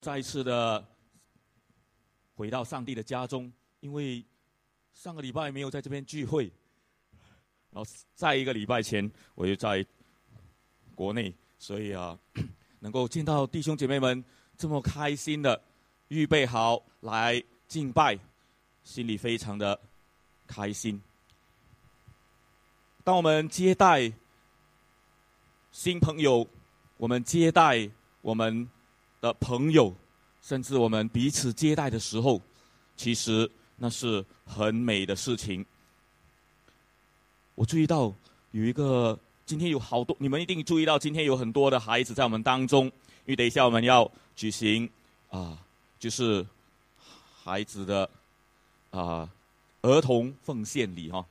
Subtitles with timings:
[0.00, 0.82] 再一次的
[2.34, 4.24] 回到上帝的家中，因为
[4.94, 6.50] 上个礼拜没有在这边聚会，
[7.70, 7.84] 然后
[8.14, 9.84] 在一个礼拜前我就在
[10.94, 12.18] 国内，所以啊，
[12.80, 14.24] 能够见到弟兄姐妹们
[14.56, 15.62] 这么开心的
[16.08, 18.18] 预备好来敬拜，
[18.82, 19.78] 心里非常的
[20.46, 20.98] 开心。
[23.04, 24.10] 当我们接待
[25.72, 26.48] 新朋友，
[26.96, 27.90] 我们接待
[28.22, 28.66] 我们。
[29.20, 29.94] 的朋友，
[30.42, 32.40] 甚至我们彼此接待的时候，
[32.96, 35.64] 其实那是很美的事情。
[37.54, 38.14] 我注意到
[38.52, 44.88] 有一个，今天有好多，你们一定注意到，今天有很多的孩子在我们当中，因为等一下我们要举行
[45.28, 45.58] 啊，
[45.98, 46.46] 就是
[47.44, 48.08] 孩子的
[48.90, 49.28] 啊
[49.82, 51.26] 儿童奉献礼哈，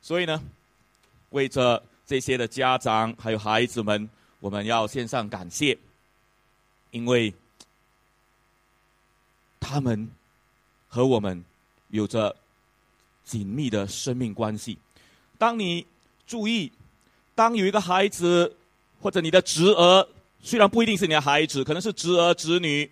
[0.00, 0.42] 所以呢，
[1.30, 4.08] 为着这些的家长还有孩子们，
[4.40, 5.76] 我们要献上感谢。
[6.98, 7.32] 因为
[9.60, 10.08] 他们
[10.88, 11.44] 和我们
[11.90, 12.34] 有着
[13.24, 14.76] 紧密的生命关系。
[15.38, 15.86] 当你
[16.26, 16.72] 注意，
[17.36, 18.56] 当有一个孩子
[19.00, 20.08] 或者你的侄儿，
[20.42, 22.90] 虽然不一定是你的孩子，可能是侄儿侄女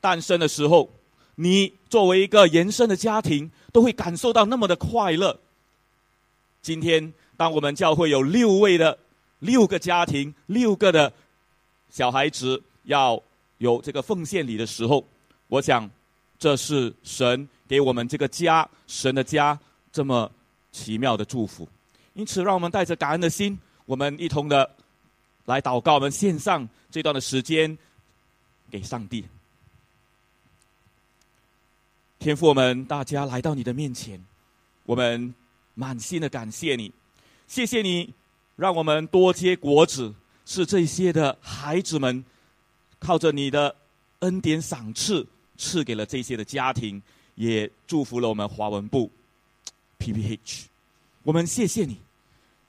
[0.00, 0.90] 诞生的时候，
[1.36, 5.38] 你作为一个延伸的家庭，都会感受到那么的快乐。
[6.60, 8.98] 今天，当我们教会有六位的
[9.38, 11.12] 六个家庭，六个的
[11.88, 13.22] 小孩子要。
[13.64, 15.02] 有这个奉献礼的时候，
[15.48, 15.90] 我想，
[16.38, 19.58] 这是神给我们这个家，神的家
[19.90, 20.30] 这么
[20.70, 21.66] 奇妙的祝福。
[22.12, 24.70] 因此，让我们带着感恩的心，我们一同的
[25.46, 27.76] 来祷告，我们献上这段的时间
[28.70, 29.24] 给上帝。
[32.18, 34.22] 天父，我们大家来到你的面前，
[34.84, 35.34] 我们
[35.72, 36.92] 满心的感谢你，
[37.48, 38.12] 谢谢你
[38.56, 42.22] 让我们多结果子，是这些的孩子们。
[43.04, 43.76] 靠着你的
[44.20, 45.26] 恩典赏赐，
[45.58, 47.02] 赐给了这些的家庭，
[47.34, 49.10] 也祝福了我们华文部
[49.98, 50.64] PPH。
[51.22, 51.98] 我们谢谢你。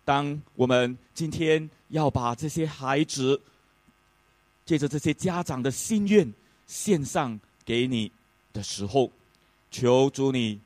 [0.03, 3.39] 当我们今天要把这些孩子，
[4.65, 6.33] 借着这些家长的心愿
[6.67, 8.11] 献上给你
[8.51, 9.09] 的时候，
[9.71, 10.59] 求主你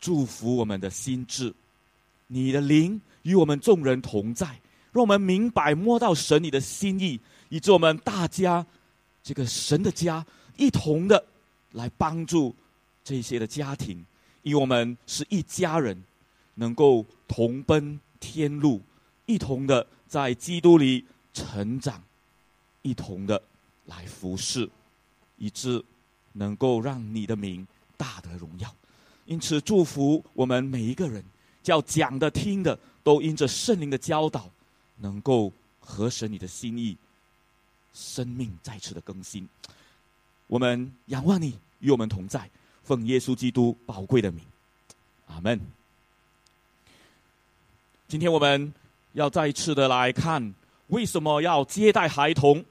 [0.00, 1.52] 祝福我们的心智，
[2.28, 4.46] 你的灵与我们众人同在，
[4.90, 7.20] 让我们明白摸到神你的心意。
[7.48, 8.64] 以致我们大家，
[9.22, 10.24] 这个神的家，
[10.56, 11.24] 一同的
[11.72, 12.54] 来帮助
[13.04, 14.04] 这些的家庭，
[14.42, 16.02] 因为我们是一家人，
[16.54, 18.80] 能够同奔天路，
[19.26, 22.02] 一同的在基督里成长，
[22.82, 23.40] 一同的
[23.86, 24.68] 来服侍，
[25.36, 25.84] 以致
[26.32, 28.74] 能够让你的名大得荣耀。
[29.24, 31.22] 因此，祝福我们每一个人，
[31.62, 34.48] 叫讲的听的，都因着圣灵的教导，
[34.98, 36.96] 能够合神你的心意。
[37.96, 39.48] 生命再次的更新，
[40.48, 42.50] 我们仰望你与我们同在，
[42.84, 44.44] 奉耶稣基督宝贵的名，
[45.28, 45.58] 阿门。
[48.06, 48.70] 今天我们
[49.14, 50.54] 要再次的来看，
[50.88, 52.62] 为什么要接待孩童？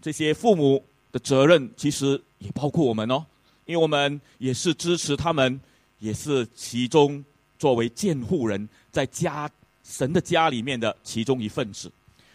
[0.00, 3.26] 这些父母的责任其实也包括我们哦，
[3.66, 5.60] 因为我们也是支持他们，
[5.98, 7.22] 也是其中
[7.58, 9.50] 作为监护人，在家
[9.84, 11.90] 神的家里面的其中一份子。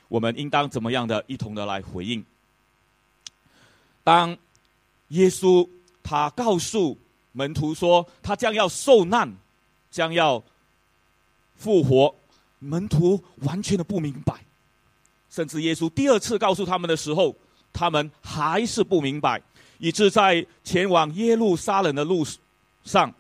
[0.08, 2.24] 我们应当怎么样的一同的来回应？
[4.04, 4.38] 当
[5.10, 5.68] 耶稣
[6.04, 6.98] 他告诉
[7.32, 9.36] 门徒说他将要受难，
[9.90, 10.42] 将要
[11.58, 12.14] 复活，
[12.60, 14.34] 门徒完全的不明白，
[15.30, 17.36] 甚至耶稣第二次告诉他们的时候，
[17.74, 19.42] 他们还是不明白，
[19.80, 22.26] 以致在前往耶路撒冷的路
[22.84, 23.14] 上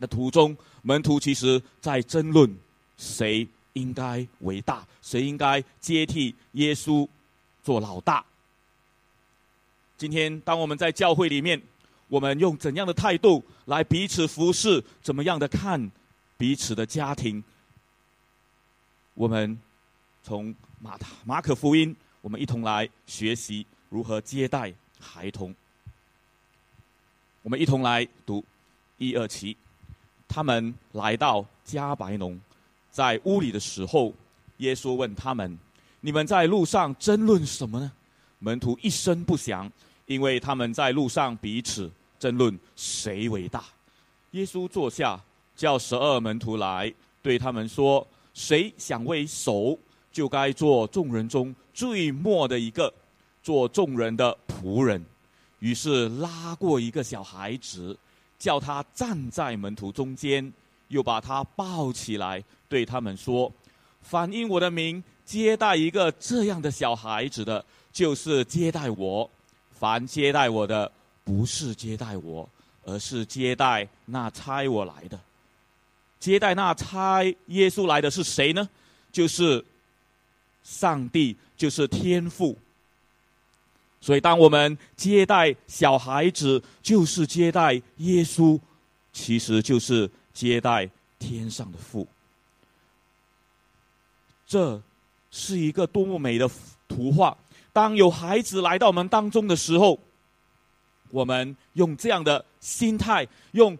[0.00, 2.54] 的途中，门徒其实在争论
[2.98, 3.46] 谁。
[3.74, 7.08] 应该为大，谁应该接替耶稣
[7.62, 8.24] 做老大？
[9.96, 11.60] 今天，当我们在教会里面，
[12.08, 14.82] 我们用怎样的态度来彼此服侍？
[15.00, 15.90] 怎么样的看
[16.36, 17.42] 彼此的家庭？
[19.14, 19.58] 我们
[20.22, 25.54] 从马马可福音，我们一同来学习如何接待孩童。
[27.42, 28.44] 我们一同来读
[28.98, 29.56] 一二七，
[30.28, 32.40] 他们来到加白农。
[32.92, 34.12] 在屋里的时候，
[34.58, 35.58] 耶稣问他们
[36.00, 37.90] ：“你们在路上争论什么呢？”
[38.38, 39.70] 门徒一声不响，
[40.06, 41.90] 因为他们在路上彼此
[42.20, 43.64] 争论谁为大。
[44.32, 45.18] 耶稣坐下，
[45.56, 46.92] 叫十二门徒来，
[47.22, 49.78] 对他们说：“谁想为首，
[50.12, 52.92] 就该做众人中最末的一个，
[53.42, 55.02] 做众人的仆人。”
[55.60, 57.96] 于是拉过一个小孩子，
[58.38, 60.52] 叫他站在门徒中间。
[60.92, 63.50] 又把他抱起来，对他们说
[64.02, 69.28] ：“反映我的名接待一个这样的小孩子的，就是接待我。
[69.80, 70.92] 凡接待我的，
[71.24, 72.48] 不是接待我，
[72.84, 75.18] 而是接待那差我来的。
[76.20, 78.68] 接待那差耶稣来的是谁呢？
[79.10, 79.64] 就是
[80.62, 82.56] 上帝，就是天父。
[84.00, 88.58] 所以，当我们接待小孩子，就是接待耶稣，
[89.12, 92.06] 其实就是接待天上的父。
[94.46, 94.80] 这
[95.30, 96.50] 是一个多么美的
[96.88, 97.36] 图画！
[97.72, 99.98] 当有孩子来到我们当中的时候，
[101.10, 103.78] 我们用这样的心态，用。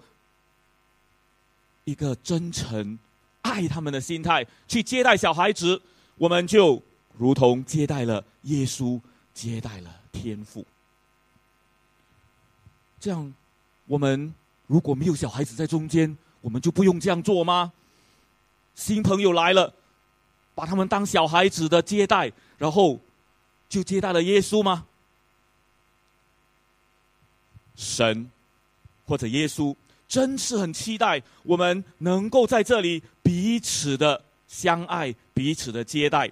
[1.84, 2.96] 一个真诚、
[3.40, 5.82] 爱他们的心态去接待小孩子，
[6.14, 6.80] 我们就
[7.18, 9.00] 如同接待了耶稣，
[9.34, 10.64] 接待了天父。
[13.00, 13.34] 这样，
[13.86, 14.32] 我们
[14.68, 17.72] 如果没有小孩子在中间，我们就不用这样做吗？
[18.74, 19.72] 新朋友来了，
[20.54, 23.00] 把他们当小孩子的接待，然后
[23.68, 24.86] 就接待了耶稣吗？
[27.76, 28.30] 神
[29.06, 29.74] 或者耶稣？
[30.08, 36.30] 真是很期待我们能够在这里彼此的相爱，彼此的接待。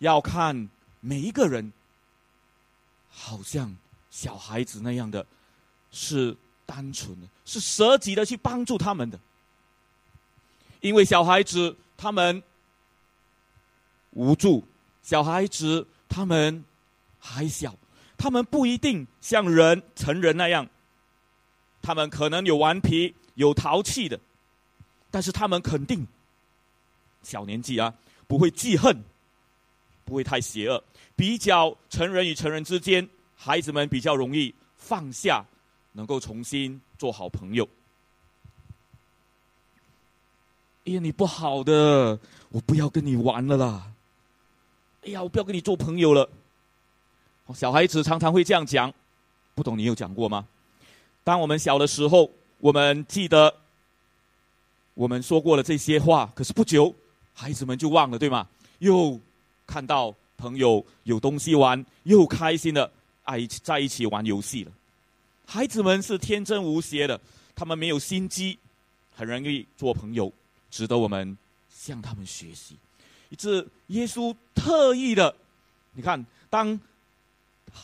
[0.00, 0.68] 要看
[1.00, 1.72] 每一个人，
[3.10, 3.74] 好像
[4.10, 5.24] 小孩子那样的，
[5.90, 6.36] 是
[6.70, 9.18] 单纯的，是舍己的去帮助他们的。
[10.80, 12.40] 因为小孩子他们
[14.12, 14.64] 无助，
[15.02, 16.64] 小孩子他们
[17.18, 17.74] 还小，
[18.16, 20.68] 他们不一定像人成人那样。
[21.82, 24.20] 他们可能有顽皮、有淘气的，
[25.10, 26.06] 但是他们肯定
[27.24, 27.92] 小年纪啊，
[28.28, 29.02] 不会记恨，
[30.04, 30.84] 不会太邪恶。
[31.16, 35.44] 比较成人与成人之间，孩子们比较容易放下，
[35.92, 37.68] 能够重新做好朋友。
[40.86, 43.92] 哎呀，你不好的，我不要跟你玩了啦！
[45.02, 46.28] 哎呀，我不要跟你做朋友了。
[47.54, 48.92] 小孩子常常会这样讲，
[49.54, 50.46] 不懂你有讲过吗？
[51.22, 53.54] 当我们小的时候，我们记得
[54.94, 56.94] 我们说过了这些话，可是不久，
[57.34, 58.48] 孩子们就忘了，对吗？
[58.78, 59.20] 又
[59.66, 62.90] 看到朋友有东西玩，又开心的
[63.24, 64.72] 爱在一起玩游戏了。
[65.52, 67.20] 孩子们是天真无邪的，
[67.56, 68.56] 他们没有心机，
[69.12, 70.32] 很容易做朋友，
[70.70, 71.36] 值得我们
[71.68, 72.76] 向他们学习。
[73.30, 75.34] 以致耶稣特意的，
[75.94, 76.78] 你看，当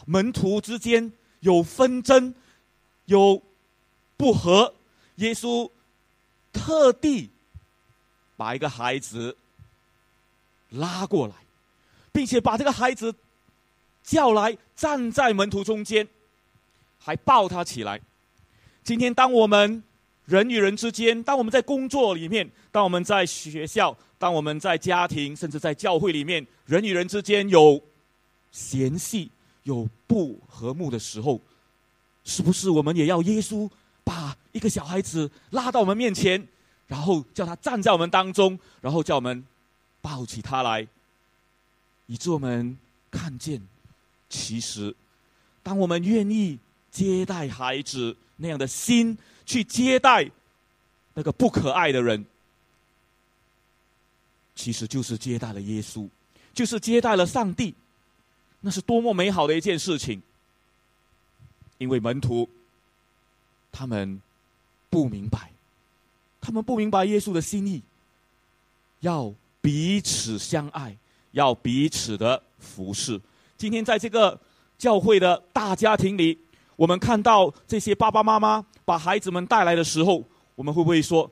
[0.05, 2.33] 门徒之间有纷争。
[3.07, 3.41] 有
[4.17, 4.75] 不和，
[5.17, 5.69] 耶稣
[6.53, 7.31] 特地
[8.37, 9.37] 把一个孩子
[10.71, 11.35] 拉过来，
[12.13, 13.15] 并且把这个孩子
[14.03, 16.09] 叫来，站在门徒中间，
[17.07, 18.01] 还抱他起来。
[18.83, 19.81] 今天，当我们
[20.25, 27.81] 人与人之间，当我们在工作里面，当我们在学校，当我们在家庭，甚至在教会里面，人与人之间有
[28.51, 29.31] 嫌隙、
[29.63, 31.41] 有不和睦的时候。
[32.25, 33.71] 是不是我们也要耶稣
[34.03, 36.45] 把一个小孩子拉到我们面前，
[36.89, 39.45] 然后叫他站在我们当中，然后叫我们
[40.01, 40.85] 抱起他来，
[42.07, 42.77] 以致我们
[43.13, 43.63] 看见，
[44.29, 44.93] 其实，
[45.63, 46.59] 当我们愿意
[46.97, 50.31] 接待孩子那样的心去接待
[51.13, 52.25] 那个不可爱的人，
[54.55, 56.09] 其实就是接待了耶稣，
[56.55, 57.75] 就是接待了上帝，
[58.63, 60.23] 那是多么美好的一件事情。
[61.77, 62.49] 因为门徒，
[63.71, 64.19] 他们
[64.89, 65.53] 不明白，
[66.41, 67.83] 他们不明白耶稣的心意，
[69.01, 70.97] 要彼此相爱，
[71.33, 73.21] 要彼此的服侍。
[73.59, 74.41] 今天在这个
[74.79, 76.39] 教会的大家庭里，
[76.77, 81.31] 我们看到这些爸爸妈妈把孩子们带来的时候，我们会不会说：“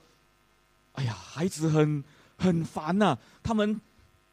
[0.94, 2.02] 哎呀，孩子很
[2.36, 3.80] 很烦呐，他们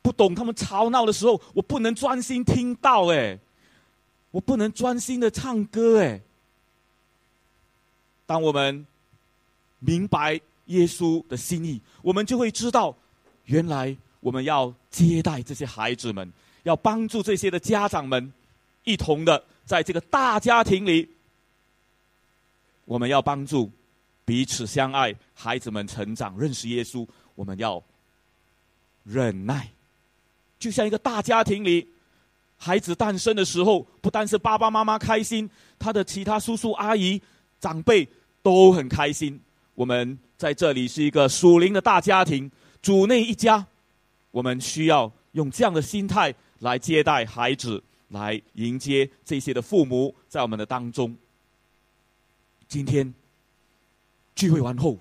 [0.01, 3.37] 不懂，他们吵闹的时候，我不能专心听到。”哎。
[4.31, 6.21] 我不能专心的唱歌哎。
[8.25, 8.87] 当我们
[9.79, 12.95] 明白耶稣的心意，我们就会知道，
[13.47, 16.31] 原来我们要接待这些孩子们，
[16.63, 18.31] 要帮助这些的家长们，
[18.85, 21.07] 一同的在这个大家庭里，
[22.83, 23.71] 我们要帮助
[24.25, 27.07] 彼此相爱，孩子们成长认识耶稣。
[27.35, 27.81] 我们要
[29.05, 29.71] 忍耐，
[30.59, 31.87] 就像一个大家庭里。
[32.57, 35.49] 孩子诞生的时候，不单是爸爸妈妈开心，
[35.79, 37.21] 他的其他叔叔阿姨、
[37.61, 38.05] 长辈
[38.43, 39.39] 都很开心。
[39.73, 42.51] 我们在这里是一个属灵的大家庭，
[42.81, 43.65] 主内一家，
[44.31, 51.13] 我们需要用这样的心态来接待孩子，来迎接这些的父母在我们的当中。
[52.67, 53.13] 今天
[54.35, 54.97] 聚会完后，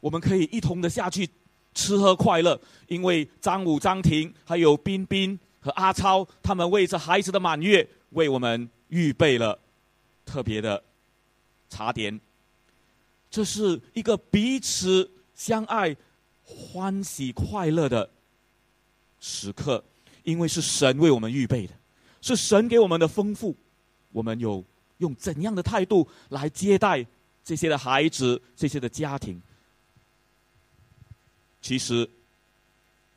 [0.00, 1.28] 我们可以一同的下去
[1.72, 5.38] 吃喝快乐，因为张武、张婷还有彬彬。
[5.64, 9.58] 和阿超，他们为着孩子的满月，为我们预备了
[10.26, 10.84] 特别的
[11.70, 12.20] 茶点。
[13.30, 15.96] 这是一个彼此相爱、
[16.42, 18.10] 欢喜快乐的
[19.20, 19.82] 时刻，
[20.24, 21.72] 因为是神为我们预备的，
[22.24, 23.54] 是神给我们的丰富。
[24.12, 24.64] 我们有
[24.98, 27.04] 用怎样的态度来接待
[27.44, 29.42] 这些的孩子、这些的家庭？
[31.60, 32.08] 其实，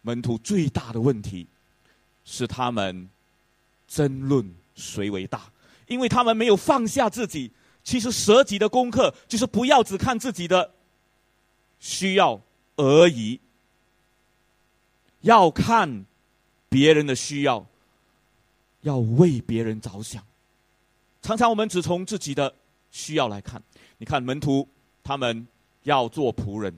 [0.01, 1.47] 门徒最大的问题
[2.25, 3.09] 是他们
[3.87, 5.51] 争论谁为大，
[5.87, 7.51] 因为他们没有放下自己。
[7.83, 10.73] 其实舍己的功课就是不要只看自己的
[11.79, 12.41] 需要
[12.75, 13.39] 而已，
[15.21, 16.05] 要看
[16.67, 17.65] 别人的需要，
[18.81, 20.23] 要为别人着想。
[21.21, 22.53] 常常我们只从自己的
[22.91, 23.61] 需要来看。
[23.97, 24.67] 你看门徒
[25.03, 25.47] 他们
[25.83, 26.75] 要做仆人。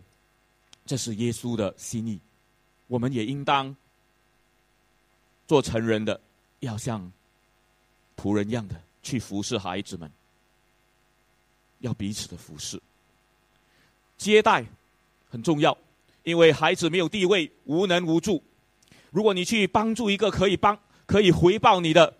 [0.86, 2.20] 这是耶稣的心意，
[2.88, 3.75] 我们也应当
[5.46, 6.20] 做成人的，
[6.62, 7.12] 要像
[8.18, 10.12] 仆人一样的去服侍孩子们，
[11.82, 12.82] 要彼此的服侍。
[14.18, 14.65] 接待
[15.29, 15.77] 很重要，
[16.24, 18.41] 因为孩子没有地位，无能无助。
[19.12, 20.75] 如果你去帮助一个可以帮、
[21.10, 22.13] 可以回报你的，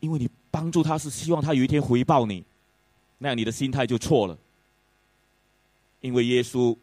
[0.00, 2.42] 因为你帮助他是希望他有一天回报你，
[3.18, 4.36] 那样你的心态就错了。
[6.00, 6.76] 因为耶稣，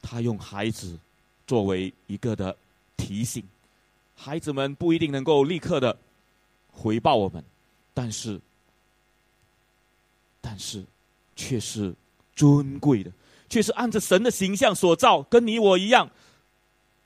[0.00, 0.98] 他用孩子
[1.46, 2.56] 作为一个的
[2.96, 3.44] 提醒，
[4.16, 5.94] 孩子们不一定能够立刻的
[6.72, 7.44] 回报我们，
[7.92, 8.40] 但是，
[10.40, 10.82] 但是
[11.36, 11.94] 却是
[12.34, 13.12] 尊贵的，
[13.50, 16.10] 却是按着神的形象所造，跟你我一样，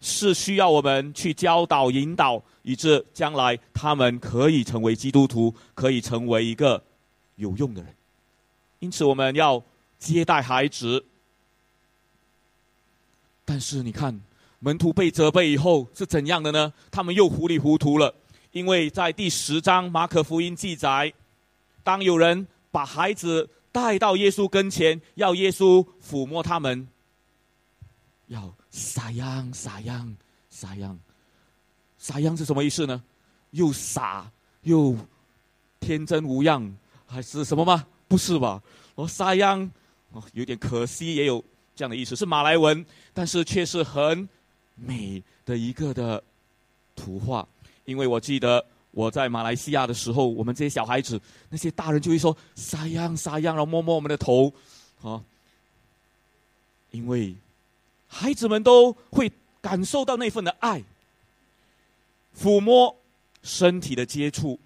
[0.02, 6.84] 是需要我们去教导、引导，以致将来他们可以成为基督徒，可以成为一个
[7.36, 7.94] 有用的人。
[8.80, 9.62] 因此，我们要。
[10.02, 11.04] 接待孩子，
[13.44, 14.20] 但是你看，
[14.58, 16.72] 门徒被责备以后是怎样的呢？
[16.90, 18.12] 他们又糊里糊涂了，
[18.50, 21.14] 因为在第十章马可福音记载，
[21.84, 26.88] 当有人把孩子带到耶稣跟前，要耶稣抚摸他们，
[28.32, 30.16] 要撒样撒样
[30.48, 30.98] 撒样，
[31.98, 33.02] 撒样是什么意思呢？
[33.50, 34.30] 又傻
[34.62, 34.96] 又
[35.78, 36.74] 天真无恙，
[37.06, 37.86] 还是什么吗？
[38.08, 38.62] 不是吧？
[38.94, 39.70] 我撒样。
[40.12, 41.42] 哦，有点可惜，也有
[41.74, 42.84] 这样的意思，是马来文，
[43.14, 44.28] 但是却是很
[44.74, 46.22] 美的一个的
[46.94, 47.48] 图画。
[47.86, 54.52] 因为我记得我在马来西亚的时候，我们这些小孩子，那些大人就会说“撒样撒样”，然后摸摸我们的头，
[55.00, 55.22] 啊，
[56.90, 57.34] 因为
[58.12, 60.84] 孩子们都会感受到那份的爱，
[62.38, 62.94] 抚摸
[63.42, 64.60] 身体的接触，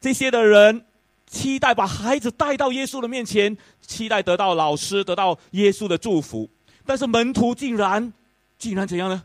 [0.00, 0.86] 这些的人。
[1.26, 6.48] 期待把孩子带到耶稣的面前，期待得到老师、得到耶稣的祝福。
[6.86, 8.12] 但是门徒竟然，
[8.56, 9.24] 竟然怎样呢？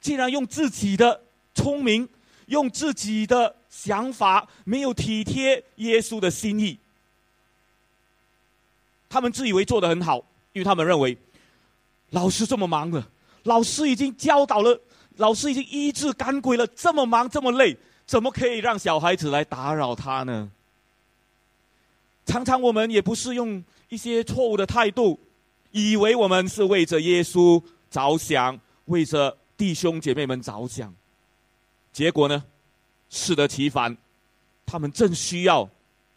[0.00, 2.08] 竟然用自己的聪明，
[2.46, 6.78] 用自己的想法，没有体贴耶稣的心意。
[9.08, 10.18] 他们自以为做的很好，
[10.52, 11.18] 因为他们认为，
[12.10, 13.08] 老师这么忙了，
[13.44, 14.80] 老师已经教导了，
[15.16, 20.50] 老师已经医治赶鬼了，这么忙这么累，怎么可以让小孩子来打扰他呢？
[22.24, 25.18] 常常我们也不是用一些错误的态度，
[25.70, 30.92] 以为我们是为着耶稣着想，为着弟兄姐妹们着想，
[31.92, 32.44] 结果呢，
[33.10, 33.96] 适得其反，
[34.64, 35.68] 他们正需要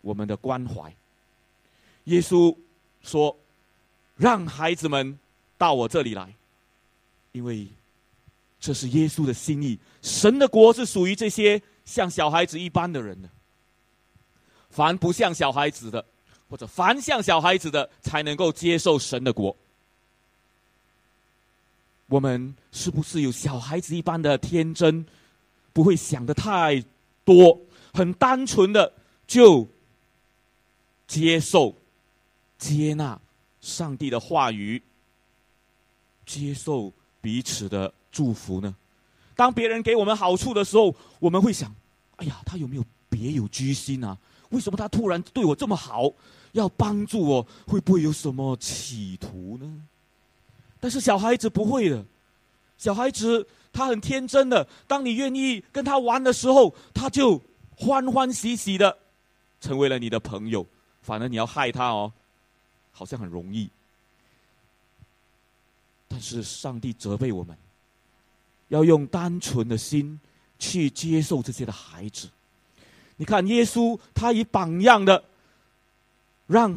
[0.02, 0.94] 我们的关怀。
[2.06, 2.56] 耶稣
[3.04, 3.38] 说
[4.18, 5.20] ：“让孩子们
[5.60, 6.34] 到我这里来，
[7.34, 7.68] 因为
[8.60, 9.78] 这是耶稣的心意。
[10.02, 13.30] 神的国是属于这些像小孩子一般的人的。”
[14.72, 16.06] 凡不像小孩子的，
[16.48, 19.56] 或者凡像小孩子的，才能够接受神的国。
[22.06, 25.06] 我们是不是有小孩子一般的天真，
[25.74, 26.84] 不会想的太
[27.26, 27.60] 多，
[27.94, 28.94] 很单纯的
[29.28, 29.68] 就
[31.08, 31.76] 接受、
[32.60, 33.20] 接纳
[33.60, 34.82] 上帝的话语，
[36.30, 38.76] 接受彼此的祝福呢？
[39.36, 41.74] 当别人给我们好处的时候，我们会想：
[42.18, 44.16] 哎呀，他有没有别有居心啊？
[44.50, 46.12] 为什么他突然对我这么好，
[46.52, 47.48] 要帮助我？
[47.66, 49.88] 会不会有什么企图呢？
[50.80, 52.06] 但是小孩子不会的，
[52.78, 54.68] 小孩子他很天真的。
[54.88, 57.42] 当你愿意跟他玩的时候，他就
[57.76, 58.96] 欢欢喜喜的
[59.60, 60.64] 成为了你的朋友。
[61.02, 62.14] 反而你要害他哦，
[62.92, 63.68] 好像很容易。
[66.10, 67.56] 但是上帝责备我们，
[68.68, 70.20] 要用单纯的心
[70.58, 72.28] 去接受这些的孩子。
[73.16, 75.24] 你看，耶稣他以榜样的，
[76.48, 76.76] 让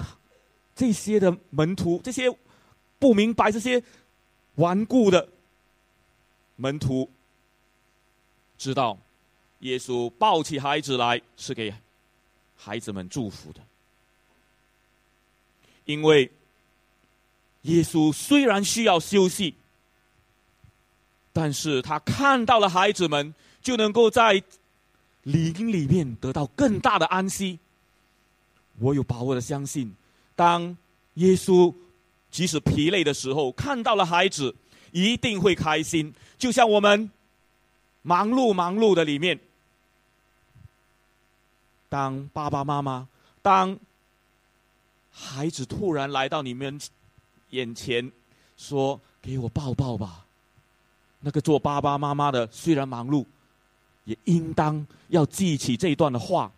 [0.77, 2.31] 这些的门徒、这些
[2.99, 3.83] 不明白、这些
[4.57, 5.29] 顽固的
[6.57, 7.11] 门徒，
[8.59, 8.99] 知道
[9.61, 11.73] 耶稣抱起孩子来是给
[12.57, 13.61] 孩子们祝福的。
[15.85, 16.31] 因为
[17.63, 19.55] 耶稣虽然需要休息，
[21.33, 24.43] 但是他看到了孩子们，就能够在
[25.23, 27.59] 灵里面得到更大的安息。
[28.79, 29.95] 我有把握的相信，
[30.35, 30.77] 当
[31.15, 31.73] 耶稣
[32.31, 34.55] 即使疲累的时候，看到了孩子，
[34.91, 36.13] 一定会开心。
[36.39, 37.11] 就像我们
[38.03, 39.39] 忙碌忙碌的里面，
[41.89, 43.09] 当爸爸妈妈，
[43.41, 43.79] 当。
[45.15, 46.81] 孩子突然来到你们
[47.53, 48.13] 眼前，
[48.59, 50.27] 说：“给我抱抱吧。”
[51.25, 53.25] 那个做爸爸妈妈的虽然忙碌，
[54.05, 56.51] 也应当要记起这段的话。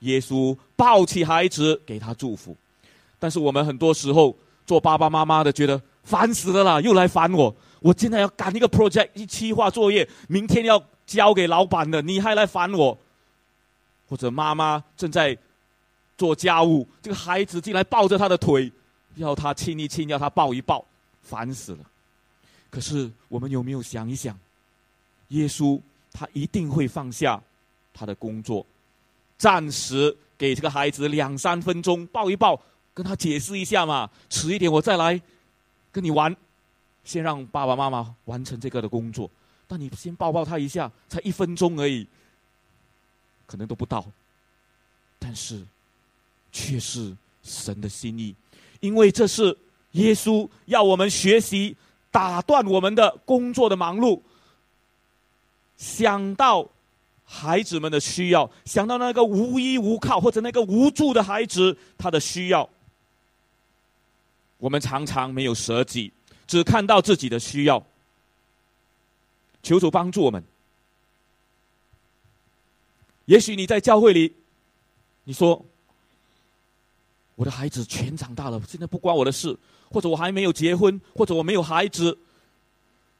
[0.00, 2.56] 耶稣抱起孩子，给他祝福。
[3.18, 4.36] 但是我们很多时候
[4.66, 7.54] 做爸爸妈妈的，觉得烦死了啦，又来烦我。
[7.80, 12.98] 我现在要赶一个 project，一期划作业，明天要交给老板的，你还来烦我？
[14.08, 15.38] 或者妈妈正在。
[16.14, 18.70] 做家务，这个孩子进来抱着他的腿，
[19.16, 20.84] 要他亲一亲，要他抱一抱，
[21.22, 21.84] 烦死了。
[22.70, 24.38] 可是我们有没有想一想，
[25.28, 25.80] 耶稣
[26.12, 27.42] 他一定会放下
[27.92, 28.64] 他的工作，
[29.38, 32.60] 暂时给这个孩子两三分钟抱一抱，
[32.94, 34.10] 跟他解释一下嘛。
[34.28, 35.20] 迟一点我再来
[35.90, 36.34] 跟你玩，
[37.04, 39.30] 先让爸爸妈妈完成这个的工作。
[39.66, 42.06] 但你先抱抱他一下，才一分钟而已，
[43.46, 44.04] 可能都不到。
[45.18, 45.64] 但是。
[46.54, 48.34] 却是神的心意，
[48.82, 49.56] 因为这是
[49.92, 51.76] 耶稣要我们学习
[52.10, 54.20] 打断我们的工作的忙碌，
[55.76, 56.68] 想到
[57.24, 62.68] 孩子们的需要，想到那个无依无靠或者那个无助的孩子他的需要，
[64.58, 66.12] 我们常常没有舍己，
[66.48, 67.86] 只看到自己的需要。
[69.62, 70.42] 求主帮助我们。
[73.26, 74.34] 也许你在教会里，
[75.22, 75.64] 你说。
[77.42, 79.58] 我的孩子全长大了，现在不关我的事，
[79.90, 82.16] 或者我还没有结婚，或者我没有孩子，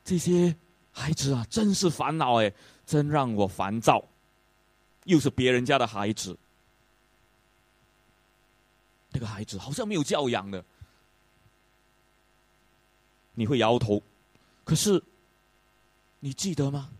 [0.05, 0.55] 这些
[0.93, 2.53] 孩子啊，真是烦恼哎，
[2.87, 4.01] 真让我烦躁。
[5.07, 6.39] 又是别人家的孩子，
[9.11, 10.65] 那个孩子好像没有教养的，
[13.35, 14.01] 你会摇头。
[14.63, 15.03] 可是，
[16.21, 16.93] 你记得吗？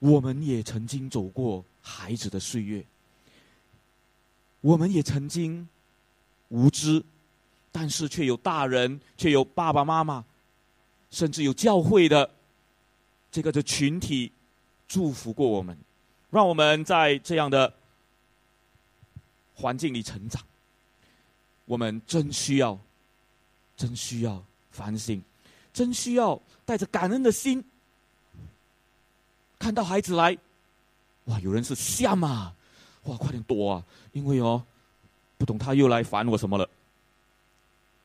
[0.00, 2.84] 我们也曾经走过孩子的岁月，
[4.60, 5.68] 我们也曾经。
[6.48, 7.04] 无知，
[7.70, 10.24] 但是却有大人，却有爸爸妈妈，
[11.10, 12.30] 甚至有教会的
[13.30, 14.32] 这个的群体
[14.86, 15.76] 祝福过我们，
[16.30, 17.72] 让我们在这样的
[19.54, 20.42] 环境里成长。
[21.66, 22.78] 我们真需要，
[23.76, 25.22] 真需要反省，
[25.72, 27.62] 真需要带着感恩的心，
[29.58, 30.38] 看到孩子来，
[31.26, 32.54] 哇，有人是吓嘛，
[33.02, 34.64] 哇，快点躲啊，因为哦。
[35.38, 36.68] 不懂他又来烦我什么了？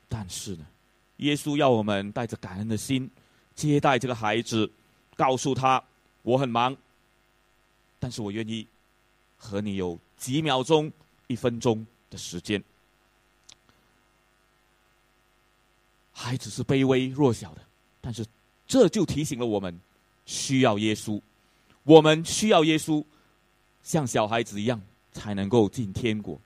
[0.08, 0.66] 但是呢，
[1.18, 3.10] 耶稣要我们带着感恩的心
[3.56, 4.72] 接待这个孩子，
[5.16, 5.84] 告诉他
[6.22, 6.78] 我很忙，
[8.00, 8.68] 但是我愿意
[9.36, 10.92] 和你有几秒钟、
[11.26, 12.64] 一分钟的时间。
[16.12, 17.62] 孩子是卑微弱小的，
[18.00, 18.24] 但是
[18.68, 19.78] 这就提醒了我们
[20.28, 21.20] 需要耶稣，
[21.82, 23.04] 我们需要耶稣，
[23.82, 24.80] 像小孩子一样
[25.12, 26.40] 才能够进天国。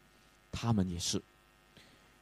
[0.59, 1.21] 他们也是，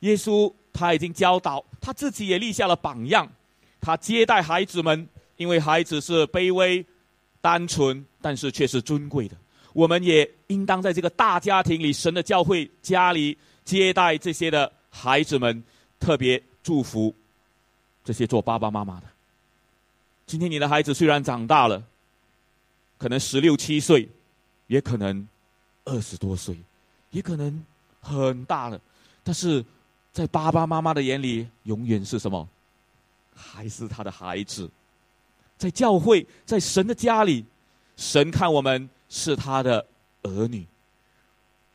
[0.02, 3.32] 耶稣他已经教导，他自己也立下了榜样。
[3.80, 6.86] 他接待孩子们，因为孩子是卑微、
[7.40, 9.38] 单纯，但是却是尊贵的。
[9.72, 15.64] 我们也应当在这个大家庭里，神的教会家里接待这些的孩子们，
[15.98, 17.16] 特别祝福
[18.04, 19.08] 这些做爸爸妈妈的。
[20.28, 21.82] 今天你的孩子虽然长大了，
[22.98, 24.10] 可能十六七岁，
[24.68, 25.26] 也可能
[25.86, 26.58] 二十多岁，
[27.12, 27.64] 也可能。
[28.06, 28.80] 很大了，
[29.24, 29.66] 但是
[30.14, 32.48] 在爸爸妈妈的眼里，永远是什么？
[33.36, 34.70] 还是他的孩子。
[35.58, 37.44] 在教会，在神的家里，
[37.98, 39.84] 神看我们是他的
[40.22, 40.66] 儿女。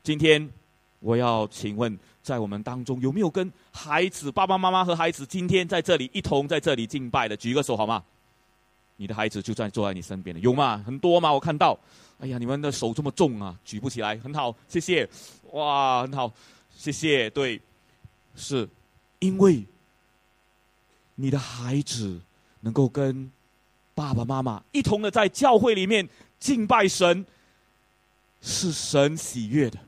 [0.04, 0.48] 今天
[1.00, 7.36] 我要请问，在我们当中有没有跟孩子、爸爸妈妈和孩子今天在这里一同在这里敬拜的？
[7.36, 8.04] 举个手好吗？
[9.00, 10.76] 你的孩子就在坐在你身边的，有吗？
[10.84, 11.32] 很多吗？
[11.32, 11.78] 我看到。
[12.18, 15.08] 哎呀，你们的手这么重啊，举不起来，很好，谢谢。
[15.52, 16.30] 哇，很好，
[16.76, 17.30] 谢谢。
[17.30, 17.58] 对，
[18.36, 18.68] 是，
[19.20, 19.64] 因为
[21.14, 22.20] 你的孩子
[22.60, 23.32] 能够跟
[23.94, 26.06] 爸爸妈妈一同的在教会里面
[26.38, 27.24] 敬拜神，
[28.42, 29.78] 是神喜悦的。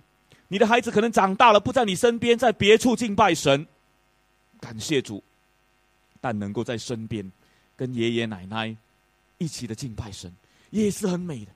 [0.49, 3.67] 你的孩子可能长大了不在你身边，在别处敬拜神，
[4.59, 5.23] 感谢主，
[6.19, 7.31] 但能够在身边
[7.77, 8.75] 跟爷爷奶奶
[9.43, 10.33] 一起的敬拜神，
[10.71, 11.51] 也是很美的。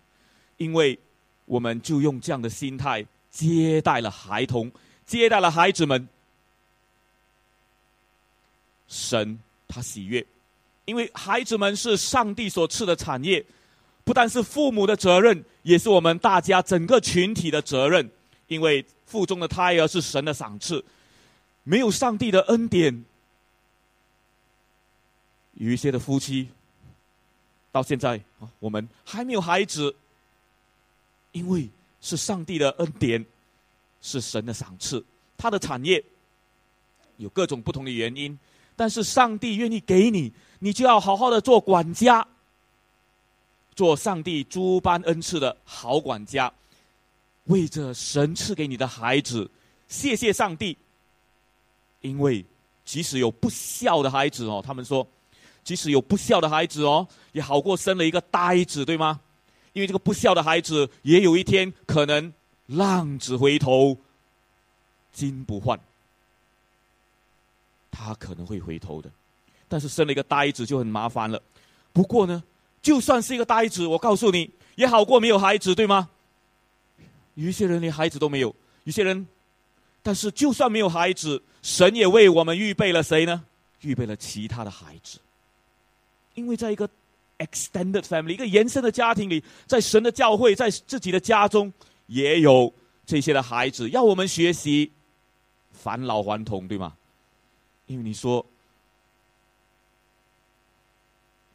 [0.57, 0.99] 因为，
[1.45, 4.73] 我们就用这样的心态接待了孩童，
[5.07, 6.09] 接待了孩子们。
[8.89, 10.25] 神他喜悦，
[10.85, 13.45] 因为孩子们是上帝所赐的产业，
[14.05, 18.11] 不但是父母的责任，也是我们大家整个群体的责任。
[18.49, 20.85] 因为腹中的胎儿是神的赏赐，
[21.65, 23.05] 没有上帝的恩典，
[25.55, 26.49] 有一些的夫妻
[27.77, 29.95] 到现在啊，我们还没有孩子，
[31.33, 31.69] 因为
[32.01, 33.23] 是上帝的恩典，
[34.01, 35.05] 是神的赏赐，
[35.37, 36.03] 他的产业
[37.19, 38.39] 有各种不同的原因，
[38.75, 42.27] 但是上帝愿意给你，你就要好好的做管家，
[43.75, 46.51] 做上帝诸般恩赐的好管家。
[47.45, 49.51] 为着神赐给你的孩子，
[49.87, 50.75] 谢谢上帝。
[52.01, 52.43] 因为
[52.87, 55.07] 即使有不孝的孩子哦，他们说，
[55.67, 59.19] 即使有不孝的孩子哦，也好过生了一个呆子，对吗？
[59.73, 62.33] 因为这个不孝的孩子，也有一天可能
[62.67, 63.99] 浪子回头，
[65.13, 65.77] 金不换，
[67.91, 69.11] 他可能会回头的。
[69.67, 71.43] 但是生了一个呆子就很麻烦了。
[71.93, 72.45] 不过呢，
[72.81, 76.09] 就算是一个呆子，我告诉你，也好过没有孩子，对吗？
[77.35, 79.27] 有一些人连孩子都没有，有些人，
[80.01, 83.43] 但是就算没有孩子，神也为我们预备了谁呢？
[83.81, 85.19] 预备了其他的孩子。
[86.37, 86.89] 因为在一个
[87.39, 91.71] extended family 一个延伸的家庭里，在神的教会，在自己的家中，
[92.07, 92.73] 也有
[93.05, 94.93] 这些的孩子，要我们学习
[95.73, 96.97] 返老还童，对吗？
[97.87, 98.45] 因为你说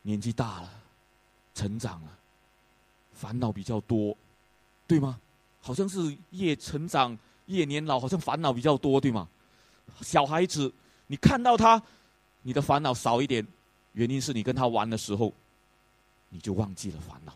[0.02, 0.70] 年纪大了，
[1.54, 2.10] 成长了，
[3.14, 4.16] 烦恼比较多，
[4.88, 5.20] 对吗？
[5.60, 9.28] 好像是越成长越年老，好像烦恼比较多，对吗？
[10.02, 10.74] 小孩子，
[11.08, 11.82] 你看到他，
[12.42, 13.46] 你的烦恼少一点，
[13.94, 15.34] 原因是你跟他玩的时候，
[16.30, 17.34] 你就忘记了烦恼。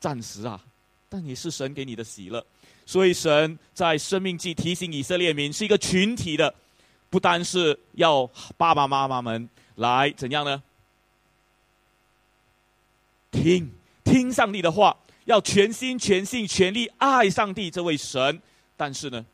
[0.00, 0.60] 暂时啊，
[1.08, 2.44] 但也是神给你的喜乐。
[2.84, 6.54] 所以神在生命记提醒以色列民是一个群体的，
[7.10, 10.62] 不单是要爸爸妈妈们来怎样呢？
[13.30, 13.70] 听
[14.04, 14.96] 听上帝的话。
[15.24, 18.42] 要全心全性全力爱上帝这位神，
[18.76, 19.24] 但是呢，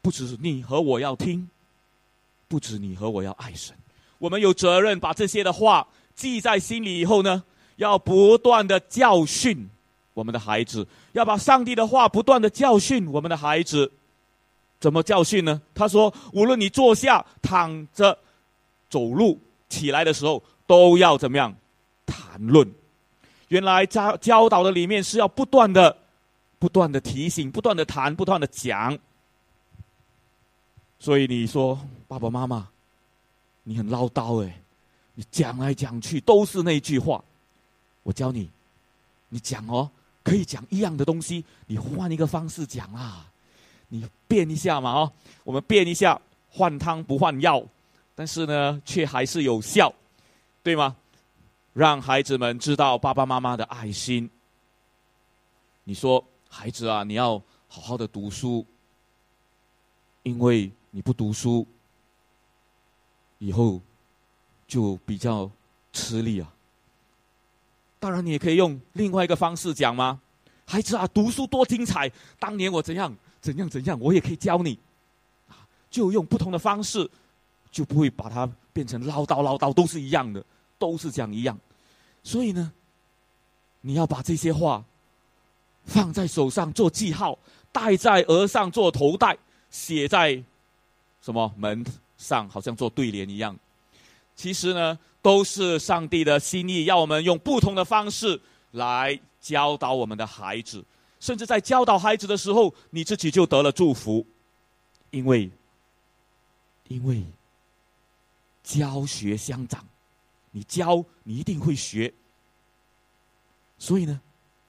[0.00, 1.50] 不止你和我要听，
[2.48, 3.76] 不止你和我要爱神，
[4.18, 7.00] 我们有责任把这些的话记在心里。
[7.00, 7.42] 以后呢，
[7.76, 9.68] 要不断的教训
[10.14, 13.92] 我们的孩子，要把上帝的话不断的教训我们的孩子。
[14.78, 15.60] 怎么教训呢？
[15.74, 18.16] 他说：无论你坐下、躺着、
[18.90, 21.54] 走路、起来的时候，都要怎么样
[22.04, 22.70] 谈论。
[23.48, 25.96] 原来教教导的里面是要不断的、
[26.58, 28.98] 不断的提醒、不断的谈、不断的讲。
[30.98, 32.68] 所以你说爸爸妈妈，
[33.68, 34.60] 你很唠叨哎，
[35.14, 37.22] 你讲来讲去都是那句话。
[38.04, 38.48] 我教你，
[39.28, 39.90] 你讲哦，
[40.22, 43.28] 可以讲一样的东西，你换一个方式讲啊，
[43.88, 47.60] 你变一下嘛哦，我们变一下，换汤不换药，
[48.14, 49.92] 但是呢，却还是有效，
[50.62, 50.94] 对吗？
[51.72, 54.30] 让孩子们知道爸爸妈妈的爱心。
[55.82, 58.64] 你说，孩子啊，你要好好的读书，
[60.22, 61.66] 因为你不读书，
[63.38, 63.80] 以后
[64.66, 65.50] 就比较
[65.92, 66.52] 吃力啊。
[67.98, 70.20] 当然，你也可以用另外一个方式讲吗？
[70.64, 72.10] 孩子啊，读书多精彩！
[72.38, 74.78] 当年我怎样怎样怎样，我也可以教你。
[75.88, 77.08] 就用不同的方式，
[77.70, 80.44] 就不会把它变成唠叨唠叨，都是一样的，
[80.78, 81.58] 都是讲一样。
[82.22, 82.72] 所以呢，
[83.80, 84.84] 你要把这些话
[85.84, 87.38] 放在手上做记号，
[87.72, 89.38] 戴在额上做头带，
[89.70, 90.42] 写在
[91.22, 91.84] 什么门
[92.26, 93.56] 上，好像做对联一样。
[94.34, 98.40] 其实呢，都是上帝的心意，要我们用不同的方式
[98.72, 100.84] 来教导我们的孩子。
[101.20, 104.26] 甚至在教导孩子的时候，你自己就得了祝福，
[105.10, 105.50] 因为
[106.88, 107.22] 因为
[108.62, 109.84] 教学相长。
[110.50, 112.12] 你教，你一定会学。
[113.78, 114.20] 所以呢，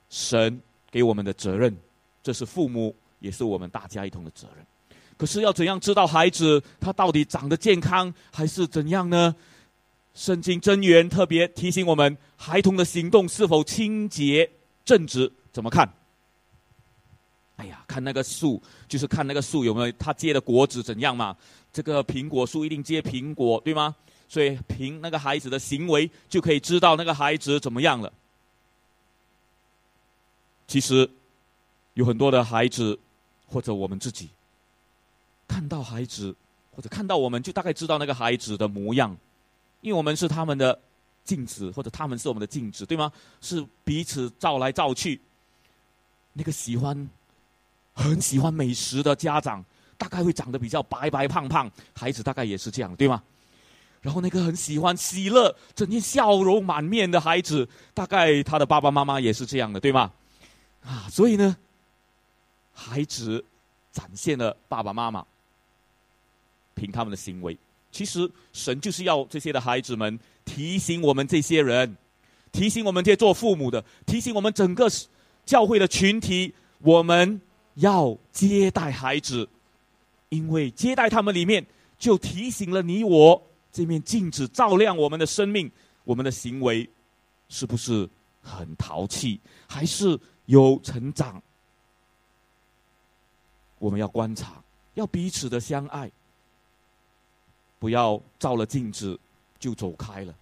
[0.10, 1.76] 神给我们的责任，
[2.22, 4.66] 这是父母，也是我们大家一同的责任。
[5.18, 9.36] 可是要怎样知道孩子他到底长得健康还是怎样呢？
[10.14, 14.50] 圣经真言特别提醒我们，孩童的行动是否清洁
[14.86, 15.32] 正直？
[15.52, 15.92] 怎么看？
[17.58, 21.36] 哎呀，看那个树，就是看那个树有没有它结的果子怎样嘛？
[21.74, 23.96] 这个苹果树一定结苹果，对吗？
[24.30, 28.12] 所以，凭那个孩子的行为，就可以知道那个孩子怎么样了。
[30.68, 31.10] 其实，
[31.94, 33.00] 有很多的孩子，
[33.48, 34.30] 或者我们自己，
[35.48, 36.36] 看到孩子，
[36.72, 39.16] 或者看到我们，就大概知道那个孩子的模样，
[39.82, 40.78] 因为我们是他们的
[41.24, 43.12] 镜子，或者他们是我们的镜子，对吗？
[43.42, 45.20] 是彼此照来照去。
[46.34, 47.10] 那个喜欢
[47.94, 49.64] 很喜欢美食的家长，
[49.98, 53.24] 大概会长得比较白白胖胖，孩子大概也是这样，对吗？
[54.02, 60.12] 然后那个很喜欢喜乐、整天笑容满面的孩子，大概他的爸爸妈妈也是这样的，对吗？
[60.84, 61.58] 啊，所以呢，
[62.74, 63.44] 孩子
[63.92, 65.26] 展现了爸爸妈妈
[66.78, 67.58] 凭他们的行为。
[67.92, 71.98] 其实神就是要这些的孩子们提醒我们这些人，
[72.52, 74.88] 提醒我们这些做父母的，提醒我们整个
[75.46, 77.42] 教会的群体，我们
[77.76, 79.50] 要接待孩子，
[80.30, 81.66] 因为接待他们里面
[81.98, 83.42] 就提醒了你我。
[83.70, 85.70] 这面镜子照亮我们的生命，
[86.04, 86.90] 我们的行为
[87.48, 88.10] 是不是
[88.42, 91.40] 很淘气，还是有成长？
[93.78, 94.64] 我们要观察，
[94.96, 96.10] 要彼此的相爱，
[97.80, 99.20] 不要照了镜子
[99.60, 100.34] 就走开了。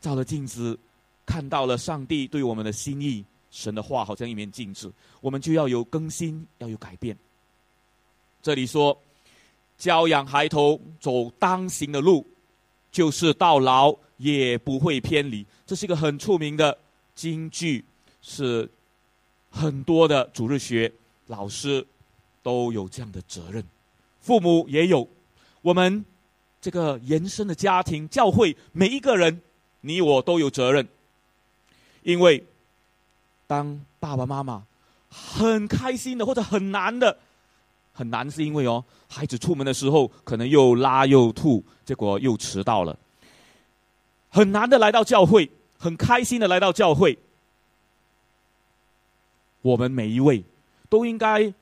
[0.00, 0.78] 照了镜子，
[1.24, 7.16] 看到了上帝对我们的心意，神的话好像一面镜子，我们就要有更新，要有改变。
[8.42, 8.96] 这里说，
[9.78, 12.26] 教养孩童走当行的路。
[12.92, 16.78] 就是到老也不会偏离，这是一个很出名的
[17.14, 17.84] 京剧，
[18.22, 18.66] 是
[19.50, 20.90] 很多的主日学
[21.26, 21.86] 老师
[22.42, 23.62] 都有这样的责任，
[24.22, 25.06] 父母也有，
[25.60, 26.02] 我们
[26.66, 29.40] 这个延伸的家庭教会每一个人，
[29.82, 30.84] 你我都有责任，
[32.02, 32.44] 因为
[33.46, 34.64] 当爸爸妈妈
[35.08, 37.16] 很开心的或者很难的。
[37.92, 42.98] 很难，是因为哦，孩子出门的时候可能又拉又吐，结果又迟到了。
[44.28, 45.48] 很难的来到教会，
[45.78, 47.16] 很开心的来到教会。
[49.62, 50.42] 我们每一位
[50.88, 51.54] 都应该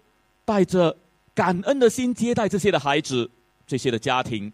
[0.47, 0.97] 带着
[1.35, 3.31] 感恩的心接待这些的孩子，
[3.67, 4.51] 这些的家庭。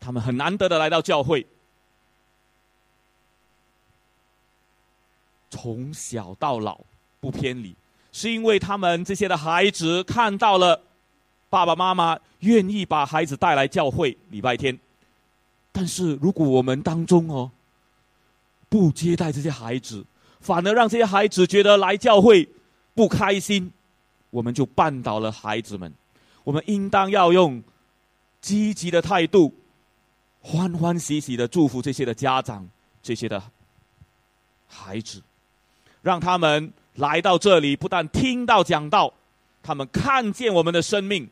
[0.00, 1.46] 他们很难得的来到教会，
[5.50, 6.80] 从小到老
[7.20, 7.74] 不偏离。
[8.10, 10.80] 是因为他们这些的孩子看到了
[11.50, 14.76] 爸爸妈妈愿意把孩子带来教会礼拜天，
[15.70, 17.50] 但是如果我们当中哦
[18.68, 20.04] 不接待这些孩子，
[20.40, 22.48] 反而让这些孩子觉得来教会
[22.94, 23.72] 不开心，
[24.30, 25.92] 我们就绊倒了孩子们。
[26.44, 27.62] 我们应当要用
[28.40, 29.54] 积极的态度，
[30.40, 32.68] 欢欢喜喜的祝福这些的家长，
[33.02, 33.42] 这些的
[34.66, 35.22] 孩子，
[36.02, 36.72] 让他们。
[36.98, 39.14] 来到这里，不但听到讲道，
[39.62, 41.28] 他们看见我们的生命，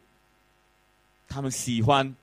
[1.27, 2.14] 他们喜欢，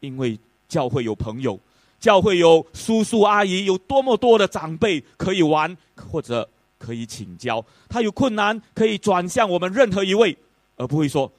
[0.00, 1.58] 因为教会有朋友，
[1.98, 7.64] 教会有叔叔阿姨，有多么多的长辈可以玩或者可以请教。
[7.88, 10.36] 他有困难可以转向我们任何一位，
[10.76, 11.32] 而不会说：“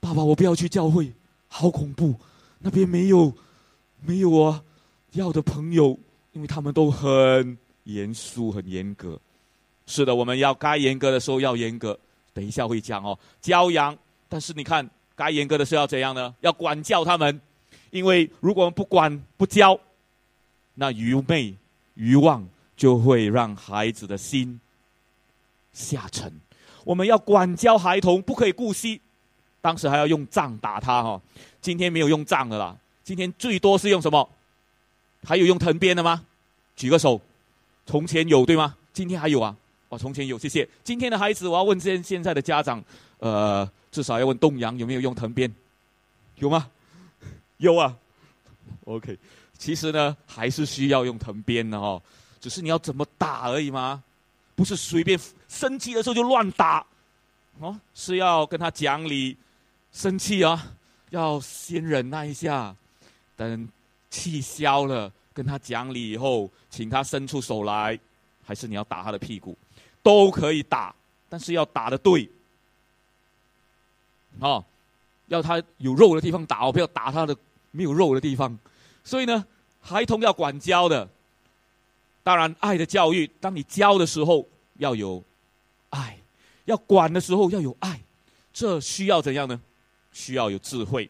[0.00, 1.12] 爸爸，我不要去教会，
[1.48, 2.14] 好恐怖，
[2.60, 3.34] 那边没有
[4.00, 4.64] 没有我
[5.12, 5.98] 要的朋友，
[6.32, 9.18] 因为他们都很。”严肃很严格，
[9.86, 11.98] 是的，我们要该严格的时候要严格。
[12.32, 13.96] 等一下会讲哦，教养。
[14.28, 16.32] 但是你看，该严格的是要怎样呢？
[16.40, 17.40] 要管教他们，
[17.90, 19.80] 因为如果我们不管不教，
[20.74, 21.56] 那愚昧、
[21.94, 22.46] 愚妄
[22.76, 24.60] 就会让孩子的心
[25.72, 26.30] 下沉。
[26.84, 29.00] 我们要管教孩童，不可以顾惜。
[29.60, 31.20] 当时还要用杖打他哈，
[31.60, 32.76] 今天没有用杖的啦。
[33.04, 34.28] 今天最多是用什么？
[35.24, 36.24] 还有用藤鞭的吗？
[36.76, 37.20] 举个手。
[37.86, 38.76] 从前有对吗？
[38.92, 39.56] 今天还有啊！
[39.88, 40.68] 哦，从前有，谢谢。
[40.84, 42.80] 今天的孩子，我要问现现在的家长，
[43.18, 45.52] 呃，至少要问东阳有没有用藤鞭，
[46.36, 46.68] 有吗？
[47.58, 47.96] 有啊。
[48.84, 49.18] OK，
[49.58, 52.00] 其实呢，还是需要用藤鞭的哦，
[52.40, 54.02] 只是你要怎么打而已吗？
[54.54, 55.18] 不是随便
[55.48, 56.86] 生气的时候就乱打，
[57.58, 59.36] 哦，是要跟他讲理，
[59.92, 60.74] 生气啊，
[61.10, 62.74] 要先忍耐一下，
[63.36, 63.68] 等
[64.08, 65.12] 气消了。
[65.32, 67.98] 跟他讲理以后，请他伸出手来，
[68.44, 69.56] 还是你要打他的屁股，
[70.02, 70.94] 都可以打，
[71.28, 72.28] 但是要打的对，
[74.40, 74.62] 哦，
[75.28, 77.34] 要他有肉的地方打，不要打他的
[77.70, 78.58] 没有肉的地方。
[79.04, 79.46] 所以呢，
[79.80, 81.08] 孩童要管教的，
[82.24, 84.46] 当然爱的教育，当你教的时候
[84.78, 85.22] 要有
[85.90, 86.18] 爱，
[86.64, 88.00] 要管的时候要有爱，
[88.52, 89.58] 这需要怎样呢？
[90.12, 91.08] 需要有智慧，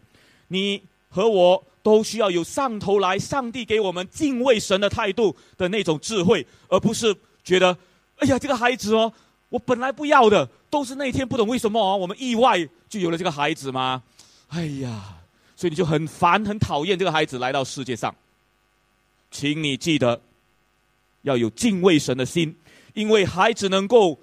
[0.48, 1.64] 你和我。
[1.82, 7.74] 都需要有上头来，上帝给我们敬畏神的态度的那种智慧，而不是觉得，
[8.18, 9.10] 哎呀，这个孩子哦，
[9.48, 14.02] 我本来不要的，都是那天不懂为什么哦，我们意外就有了这个孩子吗？
[14.48, 15.22] 哎呀，
[15.56, 18.14] 所以你就很烦、很讨厌这个孩子来到世界上。
[19.30, 20.20] 请你记得
[21.22, 22.54] 要有敬畏神的心，
[22.92, 24.20] 因为孩子能够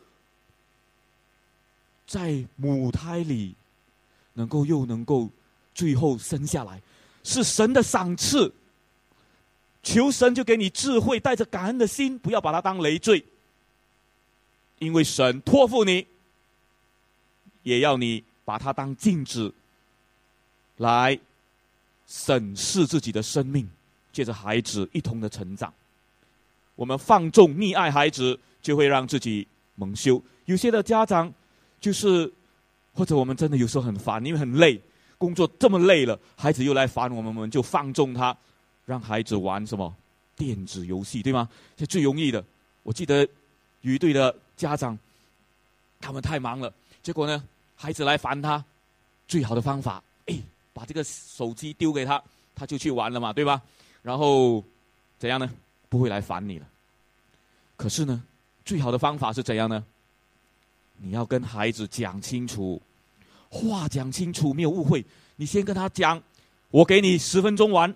[2.06, 3.56] 在母胎里，
[4.38, 5.28] 能够又能够
[5.74, 6.80] 最后生下来。
[7.24, 8.54] 是神的赏赐，
[9.84, 13.26] 求神就给你智慧，带着感恩的心，不要把它当累赘。
[14.80, 16.06] 因为神托付你，
[17.64, 19.54] 也要你把它当镜子，
[20.78, 21.20] 来
[22.08, 23.68] 审视自己的生命，
[24.14, 25.74] 借着孩子一同的成长。
[26.76, 30.22] 我们放纵溺爱孩子，就会让自己蒙羞。
[30.46, 31.34] 有些的家长
[31.82, 32.32] 就是，
[32.98, 34.82] 或者我们真的有时候很烦，因为很累，
[35.20, 38.36] 工作这么累了，孩子又来烦我们，我们就放纵他，
[38.86, 39.96] 让孩子玩什么
[40.36, 41.48] 电子游戏，对吗？
[41.76, 42.44] 这最容易的。
[42.82, 43.28] 我记得
[43.82, 44.98] 有一对的家长，
[46.02, 47.44] 他们太忙了，结果呢，
[47.76, 48.66] 孩子来烦他，
[49.28, 50.36] 最好的方法，哎，
[50.74, 52.20] 把这个手机丢给他，
[52.56, 53.62] 他就去玩了嘛，对吧？
[54.02, 54.64] 然后
[55.20, 55.48] 怎样呢？
[55.88, 56.66] 不会来烦你了。
[57.76, 58.24] 可是呢，
[58.66, 59.86] 最好的方法是怎样呢？
[61.00, 62.82] 你要跟孩子讲清楚，
[63.58, 65.04] 话讲清楚，没有误会。
[65.38, 66.22] 你先跟他讲，
[66.70, 67.96] 我给你十分钟玩，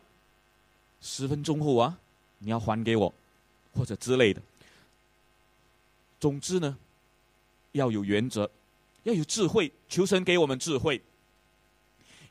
[1.02, 1.98] 十分钟后啊，
[2.40, 3.14] 你要还给我，
[3.74, 4.42] 或者之类的。
[6.20, 6.76] 总之呢，
[7.74, 8.50] 要有原则，
[9.04, 9.72] 要有智慧。
[9.88, 11.02] 求神给我们智慧，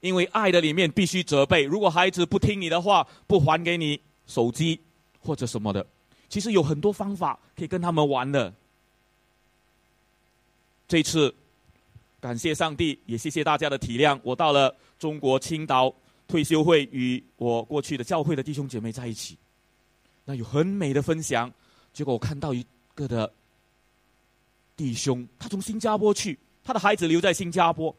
[0.00, 1.62] 因为爱的里面必须责备。
[1.62, 4.80] 如果孩子不听你的话，不还给你手机。
[5.22, 5.86] 或者什么的，
[6.30, 8.50] 其实有很多方法可以跟他们玩的。
[10.88, 11.34] 这次
[12.20, 14.18] 感谢上帝，也谢谢大家的体谅。
[14.22, 15.92] 我到了中国青岛
[16.28, 19.36] 退休会，与我过去的教会的弟兄姐妹在一起，
[20.24, 21.50] 那有很美的分享。
[21.92, 23.32] 结果我看到一个的
[24.76, 27.94] 弟兄，他从新加坡去，他的孩子留在新加坡。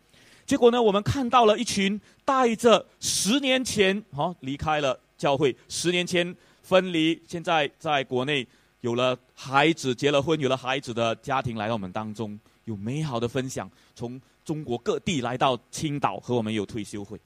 [0.45, 6.35] 结果呢，我们看到了一群带着十年前哈离开了教会，十年前。
[6.63, 8.47] 分离，现在在国内
[8.81, 12.39] 有了孩子，结了婚，有了孩子的家庭来到我们当中，
[12.71, 13.69] 有美好的分享。
[13.93, 17.19] 从中国各地来到青岛和我们有退休会，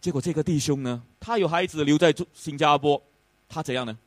[0.00, 3.02] 结果这个弟兄呢，他有孩子留在新加坡，
[3.48, 3.98] 他怎样呢？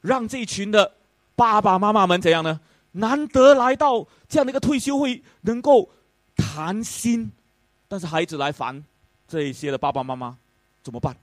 [0.00, 0.94] 让这群的
[1.36, 2.58] 爸爸妈妈们怎样呢？
[2.92, 5.88] 难得来到这样的一个退休会，能够
[6.34, 7.30] 谈心，
[7.86, 8.82] 但是孩子来烦
[9.28, 10.36] 这些的爸爸妈妈，
[10.82, 11.14] 怎么办？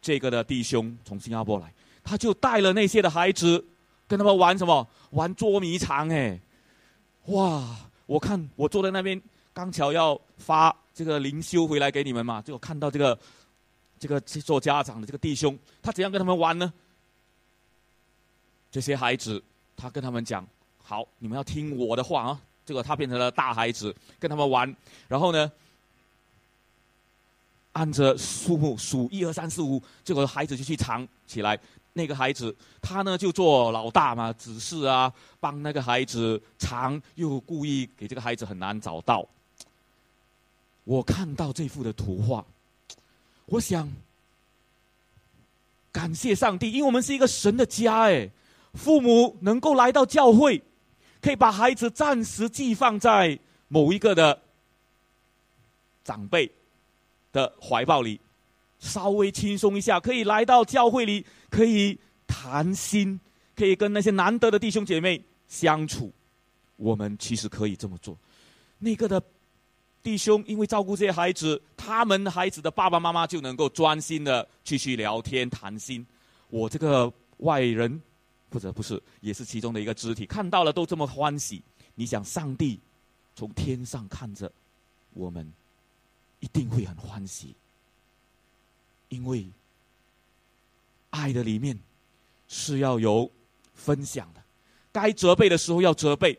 [0.00, 1.72] 这个的弟兄从新加坡来，
[2.04, 3.64] 他就带了那些的孩子，
[4.06, 4.88] 跟他们玩什么？
[5.10, 6.40] 玩捉迷藏哎！
[7.26, 7.76] 哇！
[8.06, 9.20] 我看我坐在那边，
[9.54, 13.18] 刚巧要发这个灵修回来给你们嘛，就看到这个
[13.98, 16.72] 这个做家长的这个弟兄，他怎样跟他们玩呢？
[18.70, 19.42] 这些孩子，
[19.76, 20.46] 他跟他们讲：
[20.82, 22.40] 好，你们要听我的话啊！
[22.66, 24.74] 这个他变成了大孩子，跟他们玩，
[25.08, 25.50] 然后呢？
[27.72, 31.58] 按着数目数一二三四五，这个孩子就去藏起来。
[31.92, 39.26] 那个孩子他呢就做老大嘛，指示啊，帮那个孩子藏，又故意给这个孩子很难找到。
[40.84, 42.44] 我看到这幅的图画，
[43.46, 43.90] 我想
[45.90, 48.30] 感谢上帝，因为我们是一个神的家，哎，
[48.74, 50.62] 父母能够来到教会，
[51.20, 54.40] 可以把孩子暂时寄放在某一个的
[56.04, 56.50] 长辈。
[57.32, 58.20] 的怀抱里，
[58.82, 63.18] 稍微轻松一下，可以来到教会里，可以谈心，
[63.54, 66.12] 可以跟那些难得的弟兄姐妹相处。
[66.76, 68.18] 我们其实可以这么做。
[68.78, 69.22] 那个的
[70.02, 76.04] 弟兄因为照顾这些孩子，他们孩子的爸爸妈妈就能够专心的继续聊天谈心。
[76.48, 78.02] 我这个外人，
[78.50, 81.62] 或者不是，也是其中的一个肢体，看到了都这么欢喜。
[81.94, 82.80] 你想，上帝
[83.36, 84.52] 从天上看着
[85.14, 85.50] 我们。
[86.40, 87.54] 一定会很欢喜，
[89.12, 89.46] 因为
[91.10, 91.78] 爱的里面
[92.48, 93.30] 是要有
[93.74, 94.42] 分享的。
[94.90, 96.38] 该责备的时候要责备。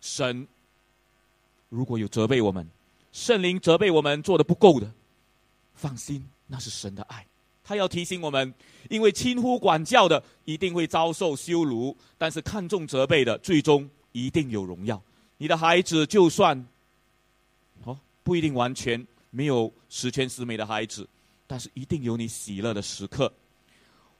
[0.00, 0.48] 神
[1.68, 2.66] 如果有责备我们，
[3.12, 4.90] 圣灵责备我们做的不够的，
[5.74, 7.26] 放心，那是神的爱。
[7.62, 8.54] 他要提醒我们，
[8.88, 15.02] 因为轻忽管教的一定会遭受羞辱，但是看重责备的，最终一定有荣耀。
[15.36, 16.66] 你的孩子就算
[17.82, 17.98] 哦。
[18.22, 21.06] 不一定完全没有十全十美的孩子，
[21.46, 23.32] 但是一定有你喜乐的时刻。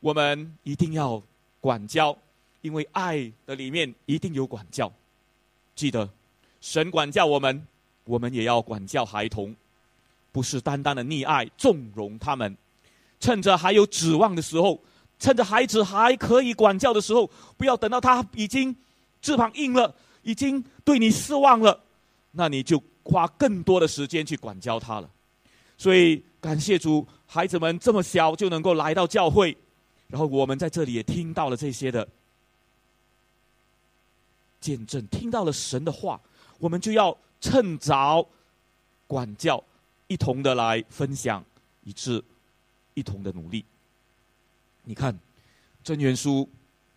[0.01, 1.23] 我们一定要
[1.61, 2.17] 管教，
[2.61, 4.93] 因为爱的里面一定有管教。
[5.75, 6.09] 记得，
[6.61, 7.67] 神管教我们，
[8.05, 9.55] 我们也要管教孩童，
[10.33, 12.57] 不是单单的溺爱、纵容他们。
[13.21, 14.81] 趁着还有指望的时候，
[15.19, 18.75] 趁着孩子还可以管教的时候，不要等到他已经
[19.23, 21.81] 翅膀硬了，已经对你失望了，
[22.33, 22.83] 那你就。
[23.07, 25.11] 花更多的时间去管教他了，
[25.77, 29.57] 所以感谢主，孩子们这么小就能够来到教会，
[30.09, 32.07] 然后我们在这里也听到了这些的
[34.61, 36.21] 见证，听到了神的话，
[36.59, 38.27] 我们就要趁早
[39.07, 39.63] 管教，
[40.07, 41.45] 一同的来分享，
[41.83, 42.23] 以致
[42.95, 43.65] 一同的努力。
[44.85, 45.19] 你看，
[45.83, 46.49] 真元书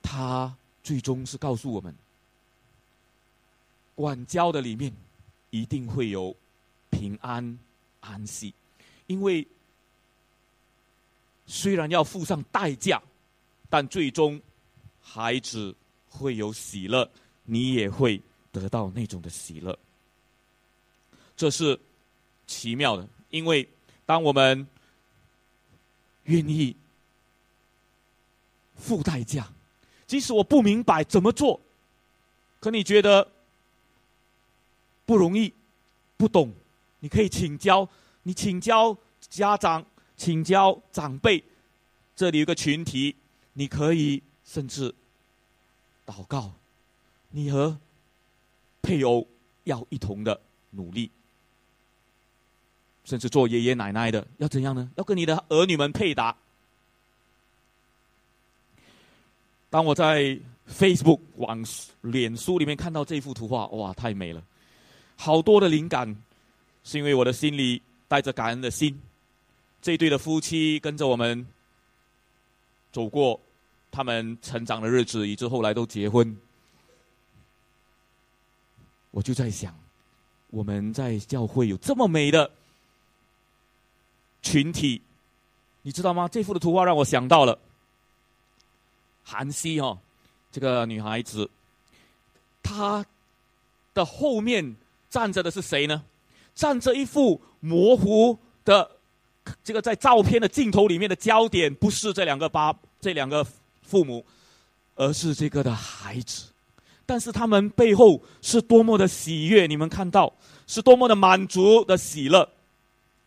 [0.02, 1.96] 他最终是告诉我们，
[3.96, 4.94] 管教的里面，
[5.50, 6.36] 一定会有
[6.90, 7.58] 平安
[8.02, 8.54] 安息，
[9.08, 9.46] 因为
[11.48, 13.02] 虽然要付上代价，
[13.70, 14.40] 但最终
[15.02, 15.74] 孩子
[16.10, 17.10] 会有喜乐，
[17.46, 18.22] 你也会
[18.52, 19.78] 得到那种的喜乐。
[21.36, 21.80] 这是
[22.46, 23.68] 奇妙的，因为
[24.06, 24.68] 当我们
[26.24, 26.76] 愿意
[28.76, 29.48] 付代价，
[30.06, 31.60] 即使我不明白怎么做，
[32.60, 33.28] 可你觉得
[35.06, 35.54] 不容易、
[36.18, 36.54] 不懂，
[37.00, 37.88] 你可以请教，
[38.24, 38.98] 你请教
[39.30, 39.86] 家长，
[40.18, 41.42] 请教长辈。
[42.16, 43.16] 这里有个群体，
[43.54, 44.94] 你可以甚至
[46.06, 46.52] 祷告，
[47.30, 47.78] 你和
[48.82, 49.28] 配偶
[49.66, 50.42] 要一同的
[50.72, 51.10] 努力。
[53.06, 54.92] 甚至做爷爷奶奶的要怎样呢？
[54.98, 56.36] 要跟你的儿女们配搭。
[59.70, 60.38] 当我在
[60.70, 61.64] Facebook 网
[62.02, 64.44] 脸书里面看到这幅图画，哇，太美了！
[65.16, 66.18] 好多的灵感，
[66.84, 69.00] 是因为我的心里带着感恩的心。
[69.88, 71.48] 这对的夫妻跟着我们
[72.92, 73.40] 走过
[73.90, 76.38] 他们成长的日子，以致后来都结婚。
[79.12, 79.74] 我就在想，
[80.50, 82.52] 我们在教会有这么美的。
[84.42, 85.02] 群体，
[85.84, 86.28] 你知道吗？
[86.28, 87.58] 这幅的图画让我想到了
[89.24, 89.98] 韩熙哦，
[90.52, 91.50] 这个女孩子，
[92.62, 93.06] 她
[93.94, 94.76] 的后面
[95.10, 96.04] 站着的是谁呢？
[96.54, 98.97] 站着一幅模糊的，
[99.64, 103.46] 这个在照片的镜头里面的焦点不是这两个爸，这两个
[103.82, 104.26] 父母，
[104.96, 106.46] 而是这个的孩子。
[107.06, 110.34] 但是他们背后是多么的喜悦，你们看到
[110.66, 112.50] 是多么的满足的喜乐。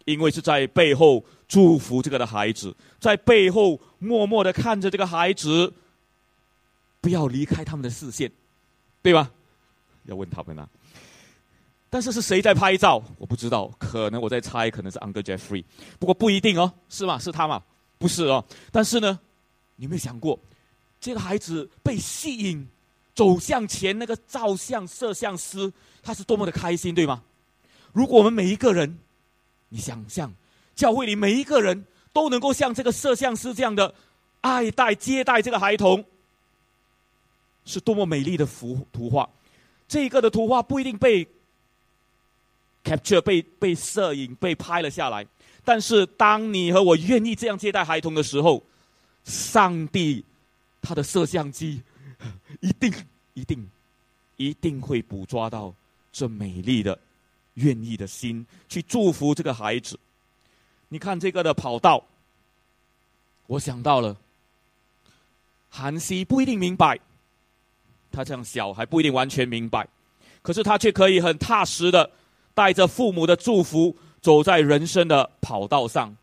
[0.07, 5.73] 因为是在背后祝福这个的孩子，在背后默默的看着这个孩子，
[7.01, 8.33] 不要离开他们的视线，
[9.03, 9.31] 对吧？
[10.07, 10.69] 要问他们啊。
[11.91, 13.03] 但是是谁在拍照？
[13.19, 15.65] 我不知道，可能我在猜，可能是 Uncle Jeffrey，
[15.99, 17.19] 不过不一定哦，是吗？
[17.19, 17.63] 是他吗？
[17.99, 18.43] 不是哦。
[18.73, 19.19] 但是呢，
[19.77, 20.39] 你有没有想过，
[21.01, 22.67] 这个孩子被吸引
[23.15, 25.71] 走向前，那个照相摄像师，
[26.03, 27.23] 他是多么的开心，对吗？
[27.93, 28.99] 如果我们每一个人。
[29.73, 30.35] 你想象，
[30.75, 33.95] 教会里每一个人都能够像这个摄像师这样的
[34.41, 36.05] 爱戴接待这个孩童，
[37.65, 39.31] 是多么美丽的幅图画。
[39.87, 41.25] 这个的图画不一定被
[42.85, 45.27] capture 被被摄影被拍了下来，
[45.65, 48.63] 但是当你和我愿意这样接待孩童的时候，
[49.25, 50.25] 上帝
[50.81, 51.83] 他的摄像机
[52.61, 52.93] 一定
[53.35, 53.69] 一定
[54.37, 55.75] 一定会捕捉到
[56.13, 56.99] 这美丽的。
[57.55, 59.99] 愿意的心去祝福这个孩子。
[60.89, 62.03] 你看这个的跑道，
[63.49, 64.17] 我想到了，
[65.69, 66.99] 韩熙不一定明白，
[68.11, 69.87] 他这样小还不一定完全明白，
[70.41, 72.11] 可是他却可以很踏实的
[72.61, 76.15] 带着父母的祝福走在人生的跑道上。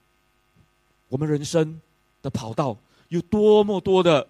[1.09, 1.81] 我们人生
[2.21, 2.77] 的跑道
[3.07, 4.27] 有多么多的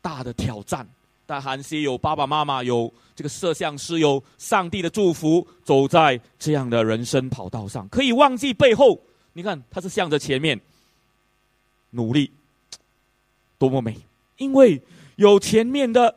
[0.00, 0.88] 大的挑战。
[1.26, 8.98] 但韩熙有爸爸妈妈，有这个摄像师，有上帝的祝福，走在这样的人生跑道上，可以忘记背后。
[9.34, 10.58] 你看，他是向着前面
[11.90, 12.30] 努力，
[13.58, 13.98] 多么美！
[14.38, 14.80] 因为
[15.16, 16.14] 有前面的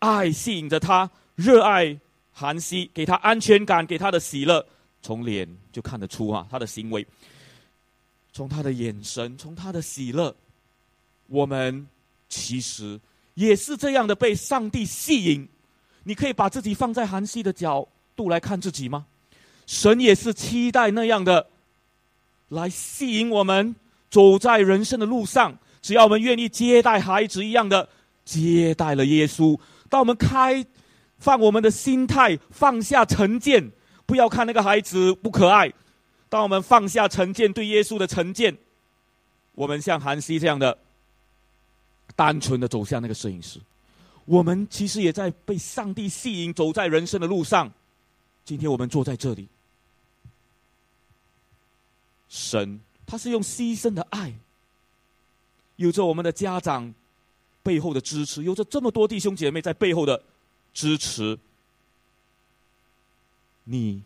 [0.00, 1.96] 爱吸引着他，热爱
[2.38, 4.62] 韩熙，给他安全感，给他的喜乐，
[5.00, 7.06] 从脸就看得出啊，他的行为，
[8.30, 10.36] 从他的眼神，从他的喜乐，
[11.28, 11.86] 我们
[12.28, 13.00] 其实。
[13.32, 15.48] 也是这样的被上帝吸引，
[16.04, 19.06] 你可以把自己放在韩熙的角度来看自己吗？
[19.66, 21.46] 神也是期待那样的
[22.48, 23.74] 来吸引我们
[24.10, 25.58] 走在人生的路上。
[25.82, 27.88] 只要我们愿意接待孩子一样的
[28.24, 29.58] 接待了耶稣，
[29.88, 30.64] 当我们开
[31.18, 33.70] 放我们的心态，放下成见，
[34.06, 35.72] 不要看那个孩子不可爱。
[36.28, 38.56] 当我们放下成见，对耶稣的成见，
[39.54, 40.78] 我们像韩熙这样的。
[42.14, 43.60] 单纯的走向那个摄影师，
[44.24, 47.70] 我们其实也在被上帝吸引，走在人生的路上。
[48.42, 49.46] 今天我们坐在这里，
[52.30, 54.32] 神他是用牺牲的爱，
[55.74, 56.94] 有着我们的家长
[57.62, 60.22] 背后的支持，有着这么多弟兄姐妹在背后的
[60.76, 61.38] 支持。
[63.64, 64.02] 你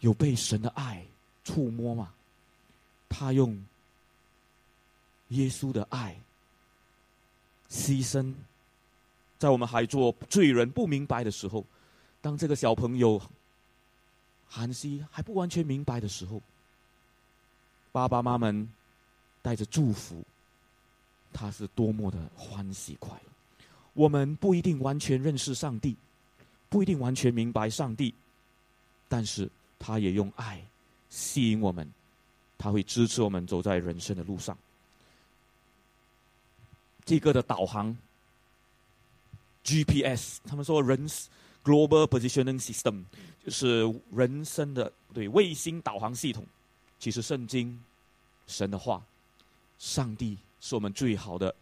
[0.00, 1.06] 有被神的爱
[1.44, 2.12] 触摸吗？
[3.08, 3.64] 他用
[5.28, 6.16] 耶稣的爱。
[7.70, 8.34] 牺牲，
[9.38, 11.64] 在我们还做罪人不明白的时候，
[12.20, 13.22] 当这个小朋友
[14.48, 16.42] 韩熙还不完全明白的时候，
[17.92, 18.52] 爸爸妈妈
[19.42, 20.24] 带着祝福，
[21.32, 23.37] 他是多么的欢喜快乐。
[23.98, 25.96] 我们不一定完全认识上帝，
[26.68, 28.14] 不一定完全明白上帝，
[29.08, 30.64] 但是他也用爱
[31.10, 31.92] 吸引我们，
[32.56, 34.56] 他会支持我们走在人生的路上。
[37.04, 37.96] 这个的导航
[39.64, 41.08] GPS，他们说人
[41.64, 43.02] Global Positioning System
[43.44, 46.46] 就是人生的对卫星导航系统。
[47.00, 47.82] 其实圣经
[48.46, 49.02] 神的话，
[49.80, 51.52] 上帝是我们最好的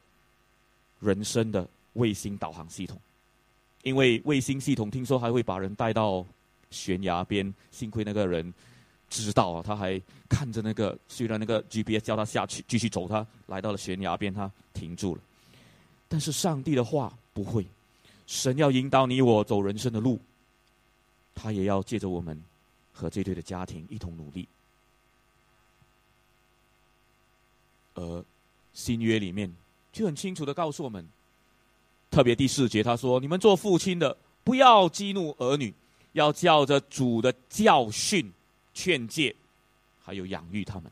[1.00, 1.66] 人生的
[1.96, 2.98] 卫星导航系统。
[3.82, 6.24] 因为卫星系统听说还会把人带到
[6.70, 8.52] 悬崖边，幸亏那个人
[9.08, 15.20] 知道啊，他还看着那个，虽然那个 GPS 叫他下去继续走，他来到了悬崖边，他停住了。
[16.08, 17.64] 但是上帝的话不会，
[18.26, 20.18] 神要引导你我走人生的路，
[21.34, 22.42] 他也要借着我们
[22.92, 24.48] 和这对的家庭一同努力。
[27.94, 28.24] 而
[28.74, 29.50] 新约里面
[29.92, 31.08] 就很清楚的告诉我们，
[32.16, 35.74] 特别第四节他说：“你们做父亲的不要激怒儿女，
[36.12, 38.32] 要照着主的教训
[38.72, 39.36] 劝诫，
[40.02, 40.90] 还有养育他们。”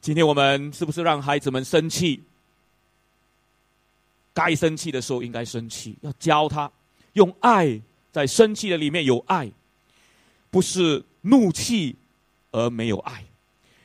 [0.00, 2.22] 今天我们是不是让孩子们生气？
[4.32, 6.70] 该生气的时候应该生气，要教他
[7.14, 7.82] 用爱，
[8.12, 9.50] 在生气的里面有爱，
[10.48, 11.96] 不是怒气
[12.52, 13.24] 而没有爱。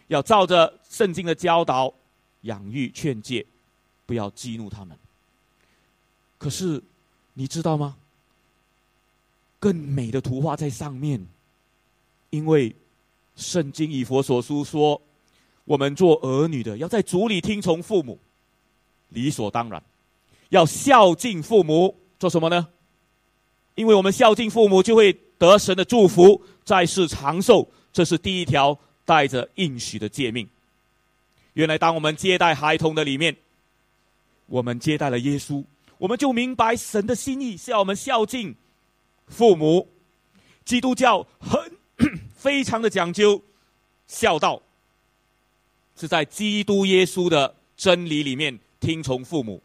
[0.10, 1.92] 要照着圣经的教导
[2.42, 3.44] 养育劝诫，
[4.06, 4.96] 不要激怒他们。
[6.42, 6.82] 可是
[7.36, 7.96] 你知道吗？
[9.60, 11.24] 更美的图画在上面，
[12.32, 12.76] 因为
[13.36, 15.00] 圣经以佛所书说，
[15.66, 18.18] 我们做儿女的要在主里听从父母，
[19.10, 19.84] 理所当然。
[20.50, 22.68] 要孝敬父母，做什么呢？
[23.76, 27.70] 因为我们孝敬父母，就会得神的祝福，在世长寿。
[27.94, 28.76] 这是第一条
[29.06, 30.50] 带着应许的诫命。
[31.54, 33.38] 原来，当我们接待孩童的里面，
[34.48, 35.64] 我们接待了耶稣，
[36.02, 38.56] 我们就明白神的心意是要我们孝敬
[39.28, 39.88] 父母。
[40.66, 41.78] 基督教很
[42.36, 43.40] 非常的讲究
[44.08, 44.64] 孝道，
[45.96, 49.62] 是在基督耶稣的真理里面听从父母。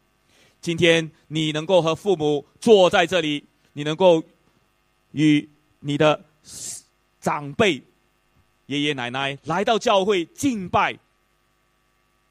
[0.61, 4.23] 今天你能够和父母坐在这里，你能够
[5.13, 6.23] 与你的
[7.19, 7.81] 长辈、
[8.67, 10.99] 爷爷奶奶来到教会敬拜，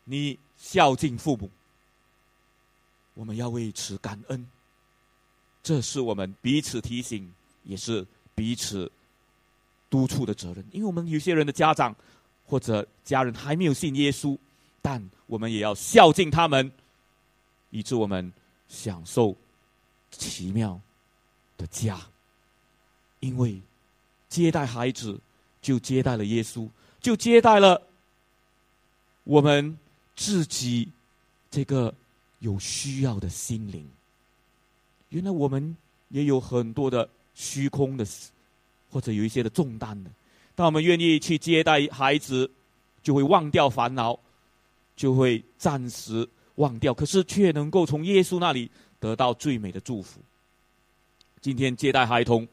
[0.05, 1.51] 你孝敬父母，
[3.17, 4.47] 我们要为此感恩。
[5.63, 7.29] 这是我们彼此提醒，
[7.65, 8.07] 也是
[8.37, 8.89] 彼此
[9.91, 10.65] 督促的责任。
[10.71, 11.93] 因为我们有些人的家长
[12.47, 14.39] 或者家人还没有信耶稣，
[14.81, 16.71] 但我们也要孝敬他们。
[17.71, 18.33] 以致我们
[18.69, 19.37] 享受
[20.11, 20.81] 奇妙
[21.59, 22.01] 的家，
[23.21, 23.61] 因为
[24.29, 25.19] 接待孩子
[25.61, 26.69] 就接待了耶稣，
[27.01, 27.83] 就接待了
[29.25, 29.77] 我们
[30.15, 30.89] 自己
[31.51, 31.93] 这个
[32.41, 33.89] 有需要的心灵。
[35.11, 35.77] 原来我们
[36.09, 38.07] 也有很多的虚空的，
[38.91, 40.11] 或者有一些的重担的。
[40.55, 42.51] 当我们愿意去接待孩子，
[43.03, 44.19] 就会忘掉烦恼，
[44.97, 46.29] 就会暂时。
[46.57, 50.23] 忘掉，可是却能够从耶稣那里得到最美的祝福。
[51.43, 52.49] 今天接待孩童，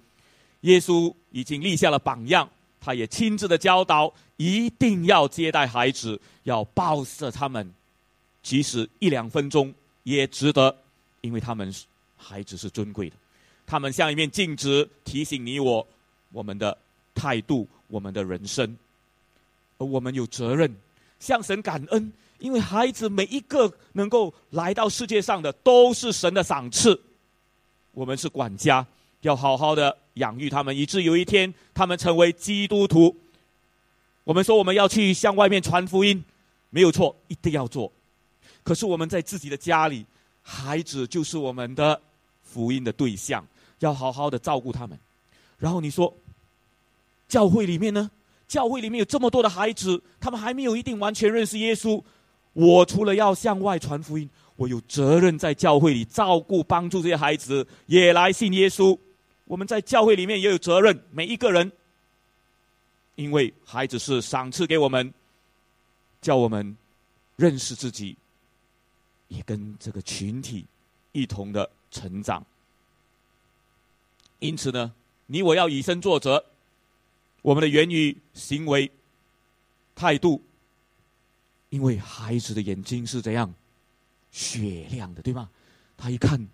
[0.60, 2.50] 耶稣已经立下了榜样，
[2.82, 7.74] 他也亲自的教导，一定要接待孩子，要报射他们，
[8.44, 9.74] 即使一两分钟
[10.04, 10.76] 也值得，
[11.22, 11.74] 因为他们
[12.18, 13.16] 孩子是尊贵的，
[13.66, 15.88] 他们像一面镜子，提醒你我
[16.32, 16.78] 我们的
[17.16, 18.78] 态度，我们的人生，
[19.78, 20.72] 而我们有责任
[21.20, 22.12] 向神感恩。
[22.40, 27.00] 因为孩子每一个能够来到世界上的都是神的赏赐，
[27.94, 28.86] 我们是管家，
[29.22, 33.16] 要好好的养育他们，以致有一天他们成为基督徒。
[34.26, 36.22] 我们说我们要去向外面传福音，
[36.70, 37.90] 没有错，一定要做。
[38.64, 40.06] 可是我们在自己的家里，
[40.42, 42.00] 孩子就是我们的
[42.44, 43.46] 福音的对象，
[43.80, 44.98] 要好好的照顾他们。
[45.58, 46.14] 然后你说，
[47.28, 48.10] 教会里面呢？
[48.46, 52.02] 教会里面有这么多的孩子，他们还没有一定完全认识耶稣。
[52.52, 58.96] 我除了要向外传福音，我有责任在教会里照顾、帮助这些孩子也来信耶稣。
[59.46, 61.72] 我们在教会里面也有责任，每一个人，
[63.16, 65.12] 因为孩子是赏赐给我们，
[66.22, 66.78] 叫我们
[67.36, 68.16] 认识自己，
[69.28, 70.66] 也跟这个群体
[71.12, 72.46] 一同的成长。
[74.40, 74.94] 因此呢，
[75.26, 76.44] 你我要以身作则，
[77.42, 78.92] 我们的言语、行为、
[79.96, 80.42] 态度。
[81.70, 83.52] 因为孩子的眼睛是怎样
[84.30, 85.50] 雪亮的，对吗？
[85.98, 86.48] 他一看，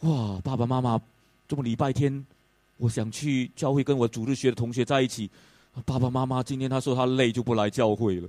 [0.00, 1.00] 哇，爸爸妈妈
[1.46, 2.26] 这么礼拜天，
[2.78, 5.30] 我想去教会跟我主日学的同学在一起。
[5.84, 8.28] 爸爸妈妈今天他说他累就不来教会了。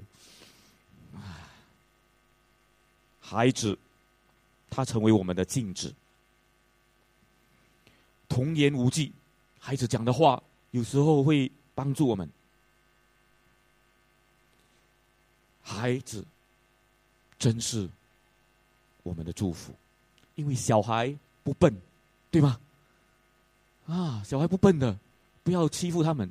[3.20, 3.76] 孩子，
[4.76, 5.94] 他成为我们的镜子，
[8.28, 9.14] 童言无忌，
[9.58, 12.30] 孩子讲的话有时候会帮助我们。
[15.62, 16.26] 孩子
[17.40, 17.90] 真是
[19.04, 19.74] 我们的祝福，
[20.36, 21.74] 因为小孩不笨，
[22.30, 22.60] 对吗？
[23.88, 25.00] 啊，小孩不笨的，
[25.42, 26.30] 不要欺负他们，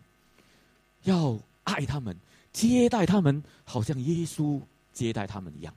[1.05, 2.15] 要爱他们，
[2.53, 4.61] 接待他们，好像耶稣
[4.93, 5.75] 接待他们一样。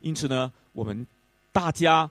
[0.00, 1.06] 因此呢，我们
[1.52, 2.10] 大家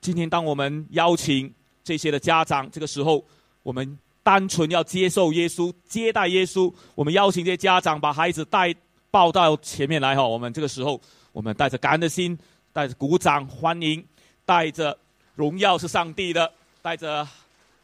[0.00, 1.52] 今天，当我们邀请
[1.84, 3.24] 这些的家长，这个时候，
[3.62, 6.72] 我们单纯要接受耶稣，接待耶稣。
[6.94, 8.74] 我们邀请这些家长把孩子带。
[9.12, 10.26] 抱到前面来哈！
[10.26, 10.98] 我们这个时候，
[11.32, 12.38] 我们带着感恩的心，
[12.72, 14.02] 带着鼓掌欢迎，
[14.46, 14.96] 带着
[15.34, 16.50] 荣耀是上帝的，
[16.80, 17.22] 带着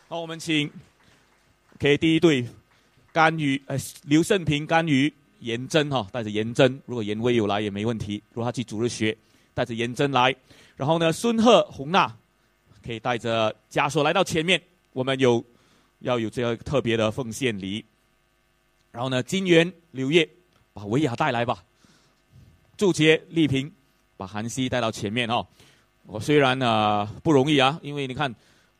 [0.09, 0.71] 好，我们请
[1.79, 2.49] ，K 第一对，
[3.13, 9.15] 甘宇呃刘胜平、甘宇、严真哈，带着严真，如果严威有来也没问题，如果他去主日学，
[9.53, 10.35] 带着颜真来，
[10.79, 12.11] 然后呢，孙鹤、洪娜
[12.83, 14.59] 可以带着家属来到前面，
[14.95, 15.45] 我们有
[15.99, 17.85] 要有这个特别的奉献礼，
[18.91, 20.27] 然后呢，金元、刘烨。
[20.71, 21.65] 把维亚带来吧，
[22.77, 23.73] 祝杰、丽萍，
[24.17, 25.45] 把韩熙带到前面哦。
[26.05, 28.33] 我虽然呢不容易啊，因为你看，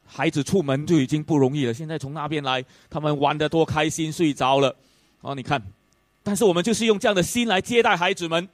[0.07, 4.77] 孩子出门就已经不容易了，现在从那边来，他们玩的多开心，睡着了。
[5.23, 5.61] 哦，你看，
[6.23, 8.49] 但是我们就是用这样的心来接待孩子们。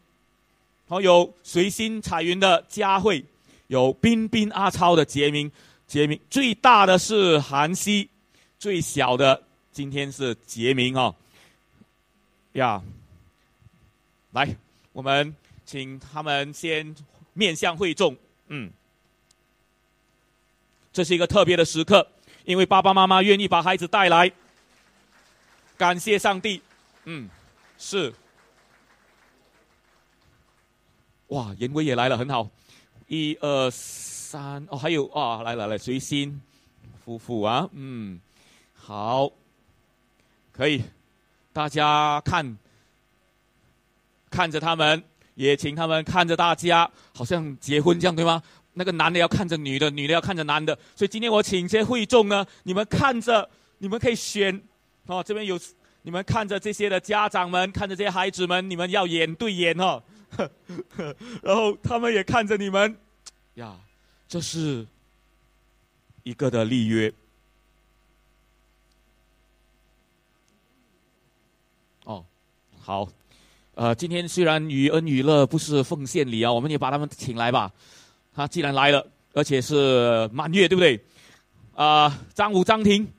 [0.88, 3.22] 好，有随心彩云的佳慧，
[3.66, 5.50] 有彬彬阿超的杰明，
[5.86, 8.08] 杰明最大的是韩熙，
[8.58, 9.42] 最小的
[9.72, 11.14] 今天是杰明哦。
[12.52, 12.82] 呀。
[14.32, 14.56] 来，
[14.92, 15.34] 我们
[15.64, 16.94] 请他们先
[17.34, 18.16] 面向会众。
[18.48, 18.68] 嗯，
[20.92, 22.04] 这是一个特别的时刻，
[22.44, 24.32] 因为爸爸妈妈愿意把孩子带来，
[25.76, 26.60] 感谢上帝。
[27.04, 27.30] 嗯，
[27.78, 28.12] 是。
[31.28, 32.50] 哇，严威也来了，很好。
[33.08, 36.40] 一二三，哦，还有啊，来来来，随心
[37.04, 38.20] 夫妇啊，嗯，
[38.74, 39.30] 好，
[40.52, 40.82] 可以，
[41.52, 42.56] 大家看。
[44.30, 45.00] 看着他们，
[45.36, 48.42] 也请他们看着大家，好像结婚这样，对吗？
[48.72, 50.76] 那个男的要看着女的，女的要看着男的。
[50.96, 53.48] 所以今天我请这些会众呢，你们看着，
[53.78, 54.60] 你们可以选。
[55.06, 55.56] 哦，这边有
[56.02, 60.02] 你们看着这些的家长们，看着这些孩子们，你们要眼对眼哦。
[61.42, 62.96] 然后他们也看着你们，
[63.54, 63.76] 呀，
[64.28, 64.86] 这是
[66.22, 67.12] 一个的立约。
[72.04, 72.24] 哦，
[72.80, 73.08] 好。
[73.76, 77.72] 呃，今天虽然雨恩娱乐不是奉献礼啊，我们也把他们请来吧。
[78.32, 81.00] 他既然来了，而且是满月，对不对？
[81.74, 83.12] 啊，张武、张婷，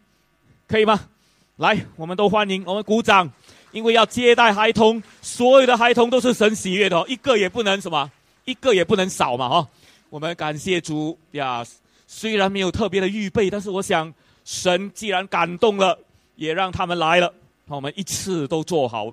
[0.65, 1.09] 可以吗？
[1.57, 3.29] 来，我们都欢迎，我们鼓掌，
[3.75, 8.09] 因为要接待孩童，所有的孩童都是神喜悦的，一个也不能什么，
[8.45, 9.67] 一个也不能少嘛，哈。
[10.09, 11.61] 我们感谢主呀，
[12.07, 14.13] 虽然没有特别的预备，但是我想，
[14.45, 15.99] 神既然感动了，
[16.37, 17.33] 也让他们来了，
[17.67, 19.11] 我们一次都做好，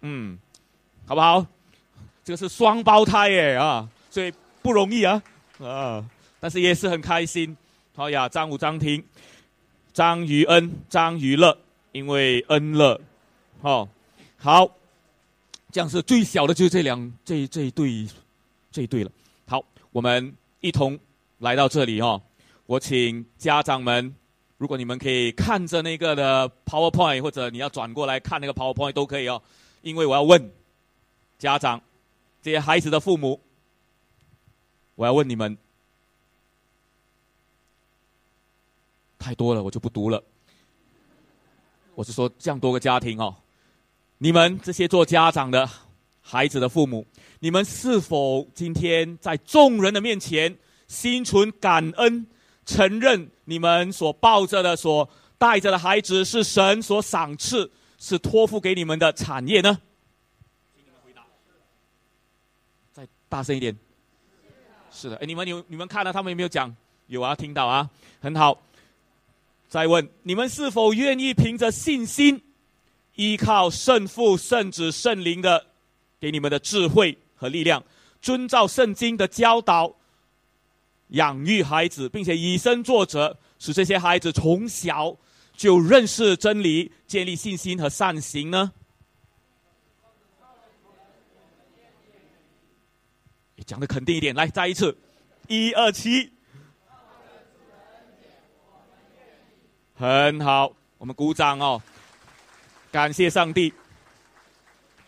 [0.00, 0.36] 嗯。
[1.04, 1.44] 好不好？
[2.24, 4.32] 这个是双胞胎耶啊，所以
[4.62, 5.20] 不容易啊
[5.60, 6.04] 啊！
[6.40, 7.56] 但是也是很开心。
[7.96, 9.04] 好呀，张武、张婷、
[9.92, 11.58] 张于恩、张于乐，
[11.90, 12.98] 因为恩乐，
[13.62, 13.88] 哦，
[14.38, 14.68] 好，
[15.70, 18.06] 这样是最小的，就是这两这这一对
[18.70, 19.10] 这一对了。
[19.46, 20.98] 好，我们一同
[21.38, 22.20] 来到这里哦。
[22.66, 24.14] 我请家长们，
[24.58, 29.40] 如果你们可以看着那个的 PowerPoint，或者你要转过来看那个 PowerPoint 都可以哦，
[29.82, 30.50] 因为我要问。
[31.38, 31.82] 家长，
[32.40, 33.40] 这些孩子的父母，
[34.94, 35.58] 我要问你们，
[39.18, 40.22] 太多了，我就不读了。
[41.96, 43.34] 我是说，这样多个家庭哦，
[44.22, 45.68] 你们这些做家长的
[46.20, 47.04] 孩子的父母，
[47.40, 50.56] 你们是否今天在众人的面前
[50.86, 52.24] 心存感恩，
[52.64, 57.68] 承认你们所抱着的、所带着的孩子是神所赏赐、
[57.98, 59.76] 是托付给你们的产业呢？
[60.72, 61.24] 请你们回答，
[62.92, 63.76] 再大声一点，
[64.92, 66.72] 是的，哎，你们有你们看了，他们有没有讲？
[67.08, 68.62] 有啊，听到啊，很好。
[69.68, 72.40] 再问，你们是否愿意凭着信心，
[73.16, 75.66] 依靠圣父、圣子、圣灵的
[76.20, 77.82] 给你们的智慧和力量，
[78.20, 79.94] 遵照圣经的教导，
[81.08, 85.16] 养育孩子，并且以身作则，使这些孩子从小
[85.54, 88.72] 就认识真理，建立信心和善行呢？
[93.64, 94.96] 讲的肯定一点，来再一次，
[95.46, 96.32] 一二七，
[99.94, 101.80] 很好，我们鼓掌哦，
[102.92, 103.72] 感谢上帝。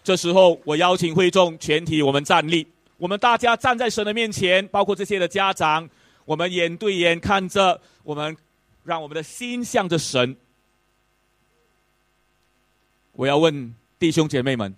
[0.02, 2.66] 这时候，我邀请会众全体我们站立，
[2.96, 5.88] 我们大家站在神的面前，包括这些的家长，
[6.24, 8.34] 我们眼对眼看着，我们
[8.84, 10.34] 让我们的心向着神，
[13.12, 14.74] 我要问弟兄姐妹们，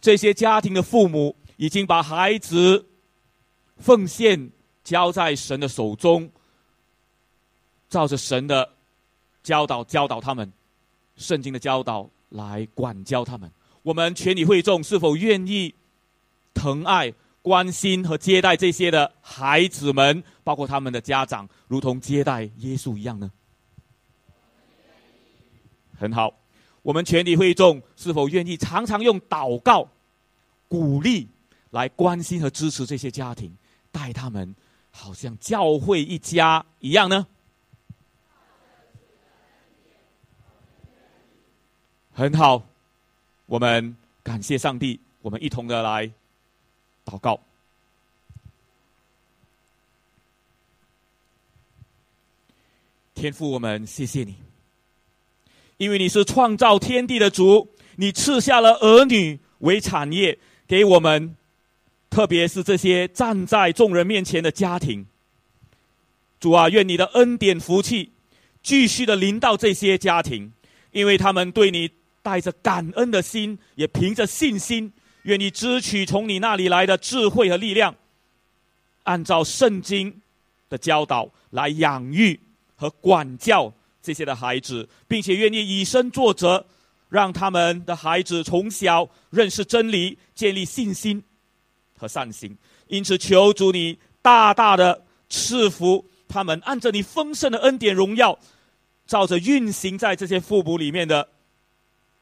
[0.00, 2.86] 这些家庭的父母已经把孩子
[3.78, 4.50] 奉献
[4.84, 6.30] 交在神的手中，
[7.88, 8.72] 照着神的
[9.42, 10.52] 教导教导他们，
[11.16, 13.50] 圣经的教导来管教他们。
[13.82, 15.74] 我们全体会众是否愿意
[16.52, 17.12] 疼爱、
[17.42, 23.30] 关心和接待这些的孩子们，包括他们的家长，如同接待耶稣一样呢？
[25.98, 26.34] 很好，
[26.82, 29.88] 我们全体会众是否愿意常常用祷告、
[30.68, 31.28] 鼓励
[31.70, 33.56] 来关心和支持这些家庭，
[33.92, 34.54] 带他们
[34.90, 37.26] 好像教会一家一样呢？
[42.16, 42.66] 很好。
[43.44, 46.10] 我们感谢上帝，我们一同的来
[47.04, 47.38] 祷告。
[53.14, 54.34] 天父，我们谢谢你，
[55.76, 61.36] 因为你是创造天地的主，你赐下了儿女为产业给我们，
[62.08, 65.04] 特别是这些站在众人面前的家庭。
[66.40, 68.12] 主啊，愿你的恩典福气
[68.62, 70.54] 继续的临到这些家庭，
[70.92, 71.90] 因为他们对你。
[72.26, 77.94] 带着感恩的心，也凭着信心，愿意支取从你那里来的智慧和力量，
[79.04, 80.20] 按照圣经
[80.68, 82.40] 的教导来养育
[82.74, 83.72] 和管教
[84.02, 86.66] 这些的孩子，并且愿意以身作则，
[87.08, 91.22] 让他们的孩子从小认识真理，建立信心
[91.96, 92.58] 和善行。
[92.88, 98.36] 因此，求主你大大的赐福他们，按着你丰盛的恩典荣耀，
[99.06, 101.28] 照着运行在这些父母里面的。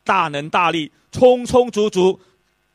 [0.04, 2.20] 大能大力，充充足足，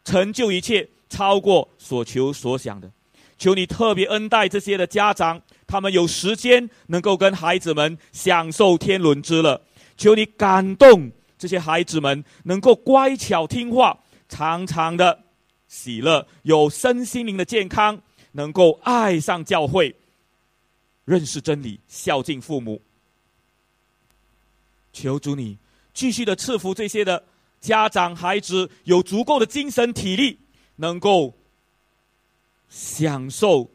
[0.03, 2.91] 成就一切，超过所求所想的。
[3.37, 9.61] 求你特别恩待这些的家长，他们有时间能够跟孩子们享受天伦之乐。
[9.95, 15.23] 求你感动这些孩子们，能够乖巧听话，常常的
[15.67, 18.01] 喜乐，有身心灵的健康，
[18.33, 19.95] 能够爱上教会，
[21.05, 22.81] 认识真理，孝敬父母。
[24.91, 25.57] 求主你。
[25.99, 27.21] 继续的赐福这些的
[27.59, 30.39] 家长、孩子有足够的精神体力，
[30.77, 31.37] 能够
[32.69, 33.69] 享受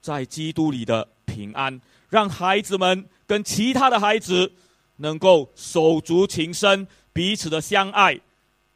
[0.00, 4.52] 在基督里的平安，让孩子们跟其他的孩子
[4.96, 8.18] 能够手足情深，彼此的相爱、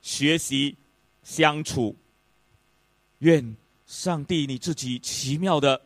[0.01, 0.77] 学习、
[1.25, 1.97] 相处。
[3.19, 3.57] 愿
[3.89, 5.81] 上帝你自己奇妙的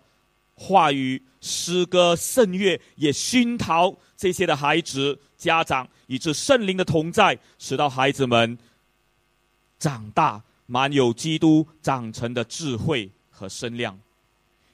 [0.55, 5.18] 话语、诗歌、圣乐也熏陶这些的孩子。
[5.38, 8.59] 家长以致圣灵的同在，使到孩子们
[9.78, 14.01] 长大，满有基督长成的智慧和身量。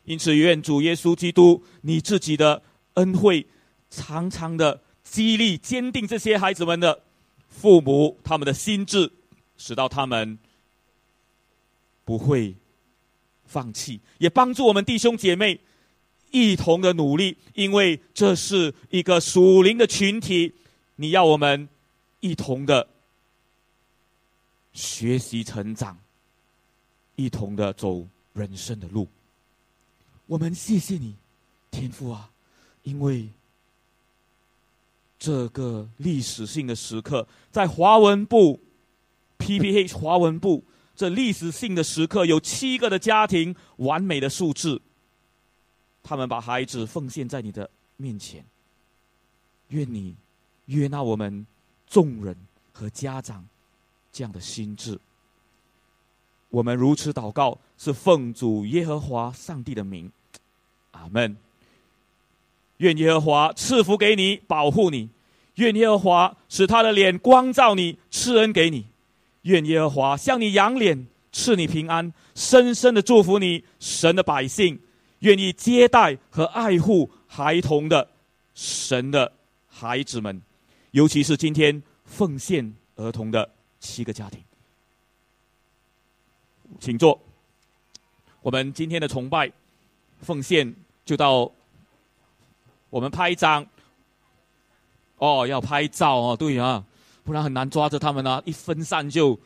[0.04, 2.62] 因此，愿主耶稣基督你自己的
[2.94, 3.44] 恩惠，
[3.90, 7.02] 常常的激励、坚定这些孩子们的
[7.48, 9.10] 父母，他们的心智，
[9.58, 10.38] 使到他们
[12.04, 12.54] 不会
[13.44, 15.58] 放弃，也帮助我们弟兄姐妹。
[16.32, 20.52] 一同的努力，因为这是一个属灵的群体，
[20.96, 21.68] 你要我们
[22.20, 22.88] 一同的
[24.72, 25.96] 学习成长，
[27.14, 29.06] 一同的走人生的路。
[30.26, 31.14] 我们谢谢你，
[31.70, 32.30] 天父啊，
[32.82, 33.28] 因为
[35.18, 38.58] 这个历史性的时刻，在华文部
[39.38, 40.64] PPH 华文部
[40.96, 44.80] 这历史性的时刻，有七个的家庭完美的数字。
[46.02, 48.44] 他们把孩子奉献在你的面前，
[49.68, 50.14] 愿你
[50.66, 51.46] 悦纳我们
[51.86, 52.36] 众人
[52.72, 53.46] 和家长
[54.12, 54.98] 这样的心智。
[56.50, 60.10] 我们如此祷告，是奉主耶和华上帝的名，
[60.90, 61.36] 阿门。
[62.78, 65.08] 愿耶和华赐福给你，保护你；
[65.54, 68.82] 愿耶和华使他的脸光照你，赐恩给你；
[69.42, 74.78] 愿耶和华向你扬脸，赐你平安，深深的祝福你，神的百姓。
[75.22, 78.08] 愿意接待和爱护孩童的
[78.54, 79.32] 神的
[79.68, 80.40] 孩子们，
[80.90, 83.48] 尤其是今天奉献儿童的
[83.80, 84.42] 七个家庭，
[86.78, 87.18] 请坐。
[88.40, 89.50] 我们今天的崇拜
[90.20, 91.50] 奉献就到
[92.90, 93.64] 我们拍一张。
[95.18, 96.84] 哦，要拍照哦，对啊，
[97.22, 99.38] 不然很难抓着他们啊，一分散就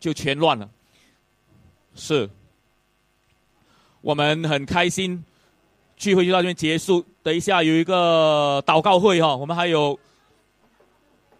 [0.00, 0.70] 就全乱了。
[1.94, 2.30] 是。
[4.00, 5.24] 我们很开心，
[5.96, 7.04] 聚会就到这边结束。
[7.22, 9.98] 等一下有一个祷告会哈，我们还有，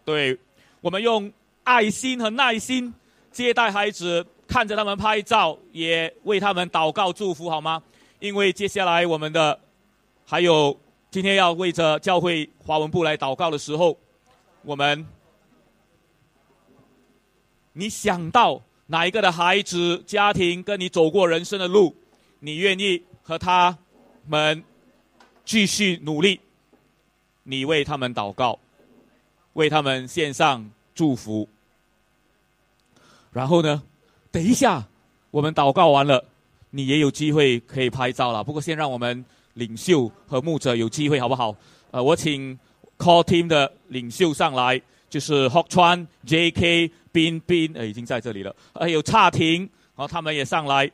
[0.05, 0.39] 对，
[0.81, 1.33] 我们用
[1.65, 2.93] 爱心和耐心
[3.31, 7.83] 接待孩子，看着他们拍照，也为他们祷告祝福，好吗？
[8.19, 9.59] 因为接下来我们的
[10.27, 10.77] 还有
[11.11, 13.97] 今天要为着教会华文部来祷告的时候，
[14.63, 15.07] 我们
[17.73, 21.95] 你想到哪一个的孩子、家庭跟你走过人生的路，
[22.41, 23.77] 你愿意和他
[24.27, 24.63] 们
[25.45, 26.41] 继续努力？
[27.43, 28.59] 你为他们祷告，
[29.55, 31.49] 为他们献上祝福。
[33.33, 33.83] 然后呢，
[34.31, 34.87] 等一下
[35.31, 36.25] 我们祷告完了，
[36.71, 38.45] 你也有机会可以拍照了。
[38.45, 39.25] 不过先让我们
[39.55, 41.55] 领袖和牧者有机会，好不好？
[41.91, 42.59] 呃，我请
[42.99, 44.81] Call Team 的领袖上来。
[45.11, 46.91] 就是 Hok 川、J.K.
[47.11, 48.55] 斌斌，呃，已经在这里了。
[48.75, 50.91] 还有差庭，然后他们也上来，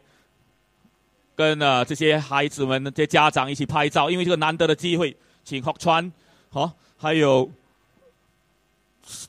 [1.34, 4.10] 跟呃这些孩子们、这些家长一起拍照。
[4.10, 6.12] 因为这个难得的机会，请 Hok 川，
[6.50, 7.50] 好，还有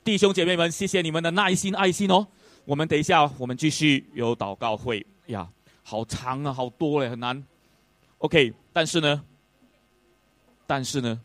[0.04, 2.28] 弟兄姐妹们，谢谢你们的耐心、爱心哦。
[2.66, 5.48] 我们等一下，我们继续有祷告会呀，
[5.84, 7.44] 好长啊，好多嘞，很难。
[8.20, 9.24] OK，但是呢，
[10.66, 11.22] 但是呢，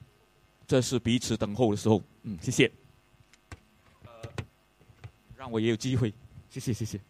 [0.66, 2.02] 这是彼此等候的时候。
[2.24, 2.70] 嗯，谢谢。
[5.34, 6.12] 让我也有机会，
[6.50, 7.00] 谢谢谢谢。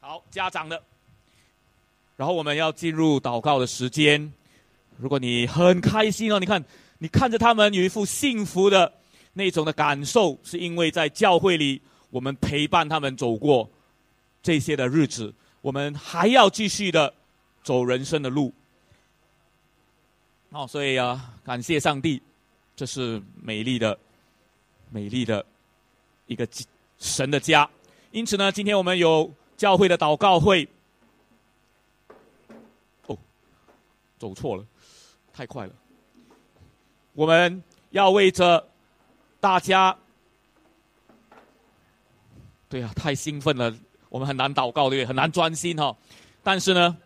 [0.00, 0.80] 好，家长的。
[2.16, 4.32] 然后我们要进入祷告的时间。
[4.96, 6.64] 如果你很开心哦，你看，
[6.98, 8.92] 你看着他们有一副幸福的
[9.32, 13.68] 那种的感受，是因为在教会里，我们陪伴他们走过
[14.40, 17.12] 这些的日子，我们还要继续的
[17.64, 18.54] 走人生的路。
[20.50, 22.22] 哦，所以啊，感谢上帝，
[22.76, 23.98] 这是美丽的、
[24.90, 25.44] 美丽的
[26.28, 26.46] 一个
[27.00, 27.68] 神的家。
[28.12, 29.28] 因此呢，今天我们有。
[29.58, 30.68] 教会的祷告会，
[33.08, 33.18] 哦，
[34.16, 34.64] 走错了，
[35.32, 35.72] 太快了。
[37.12, 38.64] 我们要为着
[39.40, 39.98] 大家，
[42.68, 43.74] 对呀，太兴奋了，
[44.08, 45.06] 我们很难祷告，对不对？
[45.06, 45.96] 很难专心哈。
[46.44, 46.96] 但是呢，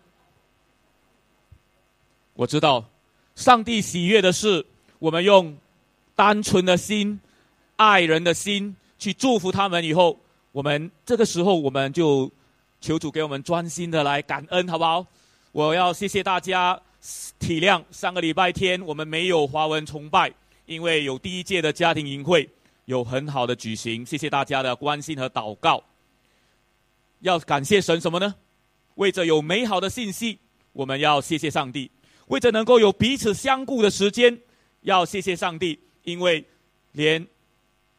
[2.34, 2.84] 我知道，
[3.34, 4.66] 上帝喜悦的是，
[4.98, 5.57] 我们用
[6.14, 7.18] 单纯的心、
[7.76, 9.82] 爱人的心去祝福他们。
[9.82, 10.20] 以后，
[10.53, 12.30] 我们这个时候，我们就。
[12.82, 15.06] 求主给我们专心的来感恩，好不好？
[15.52, 16.78] 我要谢谢大家
[17.38, 17.80] 体谅。
[17.92, 20.32] 上个礼拜天我们没有华文崇拜，
[20.66, 22.50] 因为有第一届的家庭营会
[22.86, 24.04] 有很好的举行。
[24.04, 25.80] 谢谢大家的关心和祷告。
[27.20, 28.34] 要感谢神什么呢？
[28.96, 30.40] 为着有美好的信息，
[30.72, 31.88] 我们要谢谢上帝；
[32.26, 34.36] 为着能够有彼此相顾的时间，
[34.80, 35.78] 要谢谢上帝。
[36.02, 36.44] 因为
[36.90, 37.24] 连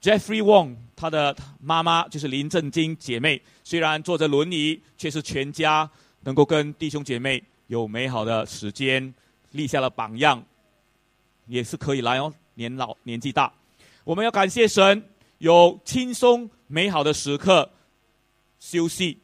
[0.04, 3.42] Jeffrey Wong 他的妈妈就是林正金姐妹。
[3.64, 5.90] 虽然坐着轮椅，却是全家
[6.26, 9.14] 能够跟弟兄姐妹有美好的时间，
[9.52, 10.44] 立下了榜样，
[11.48, 12.34] 也是可以来哦。
[12.56, 13.52] 年老年纪大，
[14.04, 15.02] 我们要感谢神，
[15.38, 17.72] 有轻松美好的时刻，
[18.60, 19.18] 休息，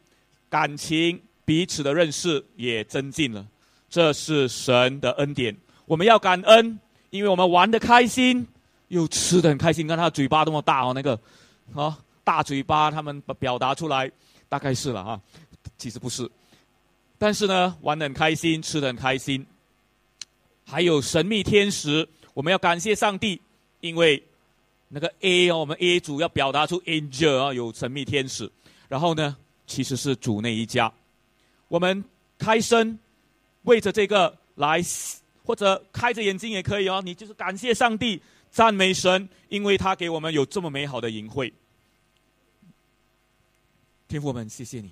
[0.49, 3.45] 感情彼此的认识也增进了，
[3.89, 5.53] 这是神的恩典。
[5.85, 8.47] 我们要感恩，因为我们玩的开心，
[8.89, 9.87] 又吃的很开心。
[9.87, 11.19] 看他嘴巴那么大哦，那个
[11.73, 14.11] 啊大嘴巴，他们表达出来。
[14.49, 15.21] 大概是了哈，
[15.77, 16.27] 其实不是，
[17.19, 19.45] 但是呢，玩的很开心，吃的很开心。
[20.65, 23.39] 还有神秘天使，我们要感谢上帝，
[23.79, 24.23] 因为
[24.87, 28.51] 那个 A 哦，我们 A 组要表达出 angel 啊，有神秘天使。
[28.87, 29.37] 然后呢，
[29.67, 30.91] 其实是主那一家，
[31.67, 32.03] 我们
[32.39, 32.97] 开声
[33.65, 34.83] 为着这个来，
[35.45, 37.03] 或者开着眼睛也可以哦。
[37.05, 38.19] 你就是感谢上帝，
[38.51, 41.53] 赞美神，因为他给我们有这么美好的淫会。
[44.07, 44.91] 天父们，谢谢你，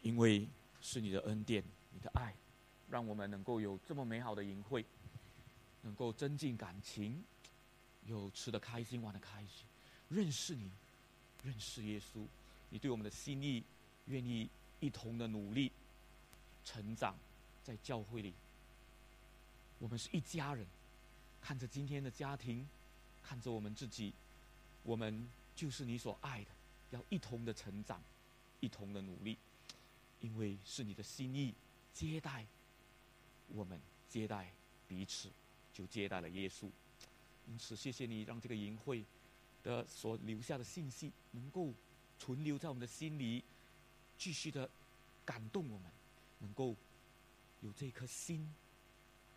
[0.00, 0.48] 因为
[0.80, 1.62] 是你的恩典、
[1.92, 2.34] 你的爱，
[2.88, 4.84] 让我们能够有这么美好的营会，
[5.82, 7.22] 能够增进感情，
[8.06, 9.66] 有吃的开心、玩的开心，
[10.08, 10.70] 认识你，
[11.44, 12.24] 认识耶稣，
[12.70, 13.62] 你对我们的心意，
[14.06, 14.48] 愿意
[14.80, 15.70] 一同的努力
[16.64, 17.14] 成长，
[17.62, 18.32] 在教会里，
[19.78, 20.66] 我们是一家人，
[21.42, 22.66] 看着今天的家庭，
[23.22, 24.14] 看着我们自己，
[24.84, 26.50] 我们就是你所爱的，
[26.92, 28.00] 要一同的成长。
[28.60, 29.36] 一同的努力，
[30.20, 31.52] 因为是你的心意，
[31.92, 32.46] 接待
[33.48, 34.52] 我们，接待
[34.86, 35.28] 彼此，
[35.74, 36.70] 就接待了耶稣。
[37.48, 39.04] 因此，谢谢你让这个营会
[39.64, 41.74] 的所留下的信息，能够
[42.20, 43.42] 存留在我们的心里，
[44.16, 44.70] 继续的
[45.24, 45.90] 感动我们，
[46.38, 46.76] 能够
[47.62, 48.48] 有这颗心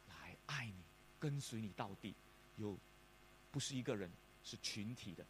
[0.07, 0.83] 来，爱你，
[1.19, 2.13] 跟随你到底。
[2.57, 2.77] 有
[3.51, 4.09] 不是一个人，
[4.43, 5.25] 是群体的，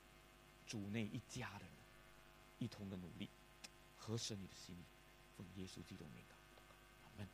[0.68, 1.70] 主内一家的人，
[2.60, 3.28] 一同的努力，
[3.98, 4.80] 合神你的心意，
[5.36, 6.62] 奉耶稣基督名祷告，
[7.04, 7.28] 阿门。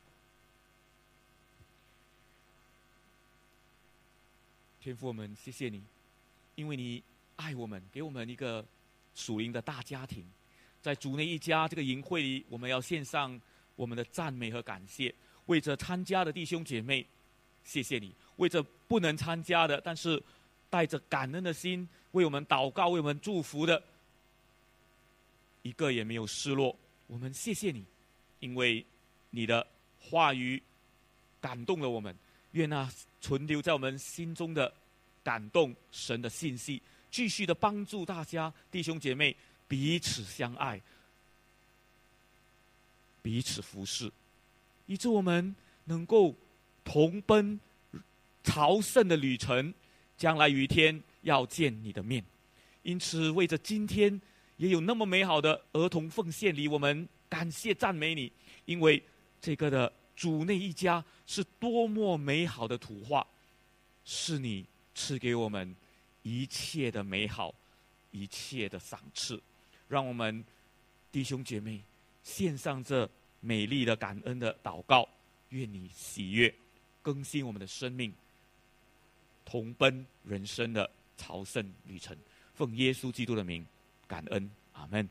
[4.80, 5.82] 天父，我们谢谢你，
[6.54, 7.02] 因为你
[7.36, 8.64] 爱我们，给我们一个
[9.14, 10.24] 属灵的大家庭。
[10.80, 13.38] 在主内一家这个营会里，我们要献上
[13.76, 15.14] 我们的赞美和感谢，
[15.46, 17.06] 为着参加的弟兄姐妹，
[17.64, 20.22] 谢谢你；为着不能参加的，但是
[20.68, 23.82] 带着感恩的心为我们祷告、为我们祝福的，
[25.62, 26.76] 一个也没有失落。
[27.06, 27.84] 我们谢谢你，
[28.40, 28.84] 因为
[29.30, 29.66] 你的
[30.00, 30.62] 话语
[31.40, 32.14] 感动了我们。
[32.52, 32.86] 愿那
[33.20, 34.70] 存留在我们心中的
[35.24, 39.34] 感动，神的信息，继续的帮助大家弟兄姐妹。
[39.68, 40.78] 彼此相爱，
[43.22, 44.12] 彼此服侍，
[44.84, 46.34] 以致我们能够
[46.84, 47.58] 同奔
[48.42, 49.72] 朝圣的旅程。
[50.14, 52.24] 将来有一天要见你的面，
[52.84, 54.20] 因此为着今天
[54.56, 58.30] 也有那么美好的儿童奉献礼，我们感谢赞美你，
[58.64, 59.02] 因为
[59.40, 63.26] 这个的主内一家是多么美好的图画，
[64.04, 64.64] 是你
[64.94, 65.74] 赐给我们
[66.22, 67.52] 一切的美好，
[68.12, 69.42] 一切的赏赐。
[69.88, 70.44] 让我们
[71.10, 71.82] 弟兄姐妹
[72.22, 73.08] 献上这
[73.40, 75.08] 美丽的感恩的祷告，
[75.48, 76.54] 愿你喜悦，
[77.02, 78.14] 更新我们的生命，
[79.44, 82.16] 同奔人生的朝圣旅程。
[82.54, 83.66] 奉耶稣基督的名，
[84.06, 85.08] 感恩，阿门。